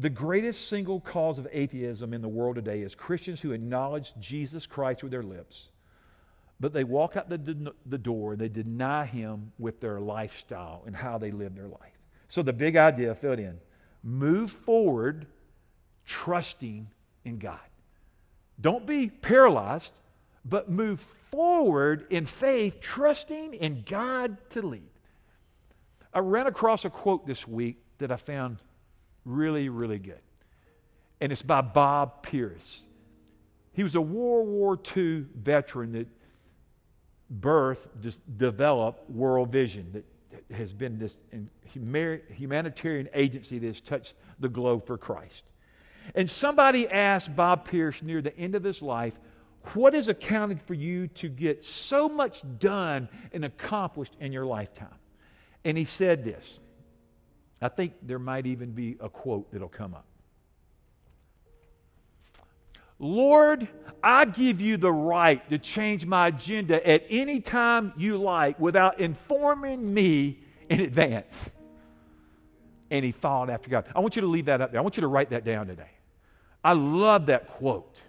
The 0.00 0.08
greatest 0.08 0.68
single 0.68 1.00
cause 1.00 1.40
of 1.40 1.48
atheism 1.50 2.14
in 2.14 2.22
the 2.22 2.28
world 2.28 2.54
today 2.54 2.82
is 2.82 2.94
Christians 2.94 3.40
who 3.40 3.50
acknowledge 3.50 4.14
Jesus 4.20 4.64
Christ 4.64 5.02
with 5.02 5.10
their 5.10 5.24
lips, 5.24 5.70
but 6.60 6.72
they 6.72 6.84
walk 6.84 7.16
out 7.16 7.28
the, 7.28 7.72
the 7.84 7.98
door 7.98 8.32
and 8.32 8.40
they 8.40 8.48
deny 8.48 9.04
him 9.06 9.52
with 9.58 9.80
their 9.80 9.98
lifestyle 9.98 10.84
and 10.86 10.94
how 10.94 11.18
they 11.18 11.32
live 11.32 11.56
their 11.56 11.66
life. 11.66 11.98
So 12.28 12.42
the 12.42 12.52
big 12.52 12.76
idea, 12.76 13.14
fill 13.14 13.32
it 13.32 13.40
in 13.40 13.58
move 14.04 14.52
forward 14.52 15.26
trusting 16.06 16.88
in 17.24 17.38
God. 17.38 17.58
Don't 18.60 18.86
be 18.86 19.08
paralyzed, 19.08 19.92
but 20.44 20.70
move 20.70 21.00
forward 21.30 22.06
in 22.10 22.24
faith, 22.24 22.80
trusting 22.80 23.54
in 23.54 23.82
God 23.84 24.36
to 24.50 24.62
lead. 24.62 24.88
I 26.14 26.20
ran 26.20 26.46
across 26.46 26.84
a 26.84 26.90
quote 26.90 27.26
this 27.26 27.46
week 27.46 27.82
that 27.98 28.12
I 28.12 28.16
found 28.16 28.58
Really, 29.28 29.68
really 29.68 29.98
good. 29.98 30.20
And 31.20 31.30
it's 31.30 31.42
by 31.42 31.60
Bob 31.60 32.22
Pierce. 32.22 32.86
He 33.74 33.82
was 33.82 33.94
a 33.94 34.00
World 34.00 34.48
War 34.48 34.78
II 34.96 35.26
veteran 35.34 35.92
that 35.92 36.08
birthed, 37.38 37.88
just 38.00 38.20
developed 38.38 39.08
World 39.10 39.52
Vision, 39.52 39.92
that 39.92 40.56
has 40.56 40.72
been 40.72 40.98
this 40.98 41.18
humanitarian 41.62 43.10
agency 43.12 43.58
that 43.58 43.66
has 43.66 43.82
touched 43.82 44.16
the 44.40 44.48
globe 44.48 44.86
for 44.86 44.96
Christ. 44.96 45.44
And 46.14 46.28
somebody 46.28 46.88
asked 46.88 47.36
Bob 47.36 47.66
Pierce 47.66 48.02
near 48.02 48.22
the 48.22 48.34
end 48.38 48.54
of 48.54 48.64
his 48.64 48.80
life, 48.80 49.18
What 49.74 49.92
has 49.92 50.08
accounted 50.08 50.62
for 50.62 50.72
you 50.72 51.06
to 51.08 51.28
get 51.28 51.62
so 51.62 52.08
much 52.08 52.42
done 52.58 53.10
and 53.34 53.44
accomplished 53.44 54.16
in 54.20 54.32
your 54.32 54.46
lifetime? 54.46 54.88
And 55.66 55.76
he 55.76 55.84
said 55.84 56.24
this 56.24 56.60
I 57.60 57.68
think 57.68 57.94
there 58.02 58.18
might 58.18 58.46
even 58.46 58.72
be 58.72 58.96
a 59.00 59.08
quote 59.08 59.50
that'll 59.52 59.68
come 59.68 59.94
up. 59.94 60.04
Lord, 63.00 63.68
I 64.02 64.24
give 64.24 64.60
you 64.60 64.76
the 64.76 64.92
right 64.92 65.46
to 65.50 65.58
change 65.58 66.04
my 66.04 66.28
agenda 66.28 66.84
at 66.86 67.04
any 67.08 67.40
time 67.40 67.92
you 67.96 68.18
like 68.18 68.58
without 68.58 68.98
informing 69.00 69.94
me 69.94 70.40
in 70.68 70.80
advance. 70.80 71.50
And 72.90 73.04
he 73.04 73.12
followed 73.12 73.50
after 73.50 73.70
God. 73.70 73.84
I 73.94 74.00
want 74.00 74.16
you 74.16 74.22
to 74.22 74.28
leave 74.28 74.46
that 74.46 74.60
up 74.60 74.72
there. 74.72 74.80
I 74.80 74.82
want 74.82 74.96
you 74.96 75.02
to 75.02 75.08
write 75.08 75.30
that 75.30 75.44
down 75.44 75.68
today. 75.68 75.90
I 76.64 76.72
love 76.72 77.26
that 77.26 77.48
quote. 77.48 78.00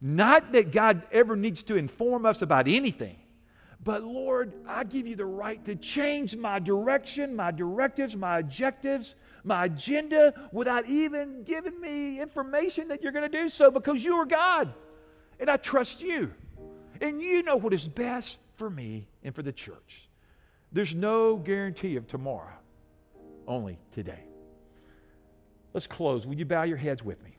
Not 0.00 0.52
that 0.52 0.72
God 0.72 1.02
ever 1.12 1.36
needs 1.36 1.62
to 1.64 1.76
inform 1.76 2.26
us 2.26 2.42
about 2.42 2.66
anything, 2.68 3.16
but 3.84 4.02
Lord, 4.02 4.52
I 4.66 4.84
give 4.84 5.06
you 5.06 5.14
the 5.14 5.26
right 5.26 5.64
to 5.64 5.76
change 5.76 6.36
my 6.36 6.58
direction, 6.58 7.34
my 7.34 7.50
directives, 7.50 8.16
my 8.16 8.38
objectives, 8.38 9.14
my 9.44 9.66
agenda 9.66 10.34
without 10.52 10.86
even 10.86 11.44
giving 11.44 11.80
me 11.80 12.20
information 12.20 12.88
that 12.88 13.02
you're 13.02 13.12
going 13.12 13.30
to 13.30 13.42
do 13.42 13.48
so 13.48 13.70
because 13.70 14.02
you 14.02 14.16
are 14.16 14.26
God. 14.26 14.74
And 15.38 15.48
I 15.48 15.56
trust 15.56 16.02
you. 16.02 16.32
And 17.00 17.22
you 17.22 17.44
know 17.44 17.56
what 17.56 17.72
is 17.72 17.86
best 17.86 18.38
for 18.56 18.68
me 18.68 19.06
and 19.22 19.32
for 19.32 19.42
the 19.42 19.52
church. 19.52 20.08
There's 20.72 20.94
no 20.94 21.36
guarantee 21.36 21.96
of 21.96 22.08
tomorrow, 22.08 22.52
only 23.46 23.78
today. 23.92 24.24
Let's 25.72 25.86
close. 25.86 26.26
Would 26.26 26.40
you 26.40 26.44
bow 26.44 26.64
your 26.64 26.76
heads 26.76 27.04
with 27.04 27.22
me? 27.22 27.38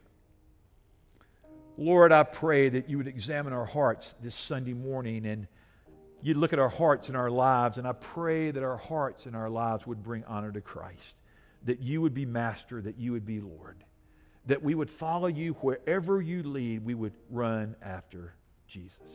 Lord, 1.78 2.12
I 2.12 2.24
pray 2.24 2.70
that 2.70 2.90
you 2.90 2.98
would 2.98 3.08
examine 3.08 3.52
our 3.54 3.66
hearts 3.66 4.16
this 4.22 4.36
Sunday 4.36 4.74
morning 4.74 5.26
and 5.26 5.48
you'd 6.22 6.38
look 6.38 6.54
at 6.54 6.60
our 6.60 6.70
hearts 6.70 7.08
and 7.08 7.18
our 7.18 7.30
lives, 7.30 7.78
and 7.78 7.88
I 7.88 7.94
pray 7.94 8.52
that 8.52 8.64
our 8.64 8.78
hearts 8.78 9.26
and 9.26 9.36
our 9.36 9.50
lives 9.50 9.88
would 9.88 10.04
bring 10.04 10.24
honor 10.26 10.52
to 10.52 10.62
Christ, 10.62 11.16
that 11.66 11.80
you 11.80 12.02
would 12.02 12.14
be 12.14 12.26
master, 12.26 12.82
that 12.82 12.98
you 12.98 13.12
would 13.14 13.26
be 13.26 13.40
Lord, 13.40 13.78
that 14.46 14.64
we 14.64 14.76
would 14.76 14.90
follow 14.90 15.28
you 15.28 15.54
wherever 15.54 16.22
you 16.22 16.44
lead, 16.44 16.86
we 16.86 16.94
would 16.94 17.14
run 17.30 17.76
after 17.82 18.34
Jesus. 18.68 19.12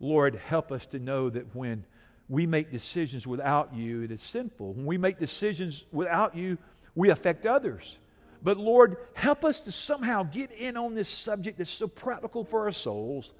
Lord, 0.00 0.34
help 0.34 0.72
us 0.72 0.86
to 0.86 0.98
know 0.98 1.30
that 1.30 1.54
when 1.54 1.84
we 2.28 2.46
make 2.46 2.70
decisions 2.70 3.26
without 3.26 3.74
you, 3.74 4.02
it 4.02 4.10
is 4.10 4.22
sinful. 4.22 4.72
When 4.72 4.86
we 4.86 4.98
make 4.98 5.18
decisions 5.18 5.84
without 5.92 6.36
you, 6.36 6.58
we 6.94 7.10
affect 7.10 7.46
others. 7.46 7.98
But 8.42 8.56
Lord, 8.56 8.96
help 9.14 9.44
us 9.44 9.60
to 9.62 9.72
somehow 9.72 10.24
get 10.24 10.50
in 10.50 10.76
on 10.76 10.94
this 10.94 11.08
subject 11.08 11.58
that's 11.58 11.70
so 11.70 11.86
practical 11.86 12.44
for 12.44 12.62
our 12.62 12.72
souls 12.72 13.32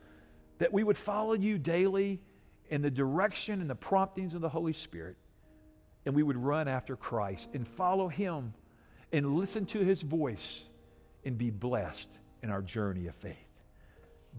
that 0.63 0.73
we 0.73 0.85
would 0.85 0.97
follow 0.97 1.33
you 1.33 1.59
daily 1.59 2.21
in 2.71 2.83
the 2.83 2.91
direction 2.91 3.61
and 3.61 3.69
the 3.69 3.75
promptings 3.75 4.33
of 4.33 4.41
the 4.41 4.49
Holy 4.49 4.73
Spirit, 4.73 5.17
and 6.07 6.15
we 6.15 6.23
would 6.23 6.37
run 6.37 6.69
after 6.69 6.95
Christ 6.95 7.49
and 7.53 7.67
follow 7.67 8.07
him 8.07 8.55
and 9.13 9.35
listen 9.35 9.67
to 9.67 9.81
his 9.81 10.03
voice 10.03 10.63
and 11.25 11.37
be 11.37 11.51
blessed 11.51 12.09
in 12.45 12.51
our 12.51 12.63
journey 12.63 13.09
of 13.09 13.15
faith. 13.17 13.35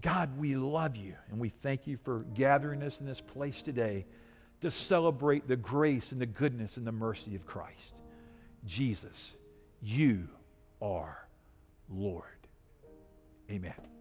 God, 0.00 0.38
we 0.38 0.54
love 0.54 0.96
you 0.96 1.14
and 1.30 1.38
we 1.38 1.50
thank 1.50 1.86
you 1.86 1.98
for 2.04 2.20
gathering 2.32 2.82
us 2.82 3.00
in 3.00 3.06
this 3.06 3.20
place 3.20 3.60
today 3.60 4.06
to 4.62 4.70
celebrate 4.70 5.46
the 5.46 5.56
grace 5.56 6.10
and 6.10 6.18
the 6.18 6.24
goodness 6.24 6.78
and 6.78 6.86
the 6.86 6.92
mercy 6.92 7.36
of 7.36 7.44
Christ. 7.44 8.00
Jesus, 8.64 9.34
you 9.82 10.26
are 10.80 11.28
Lord. 11.90 12.24
Amen. 13.50 13.93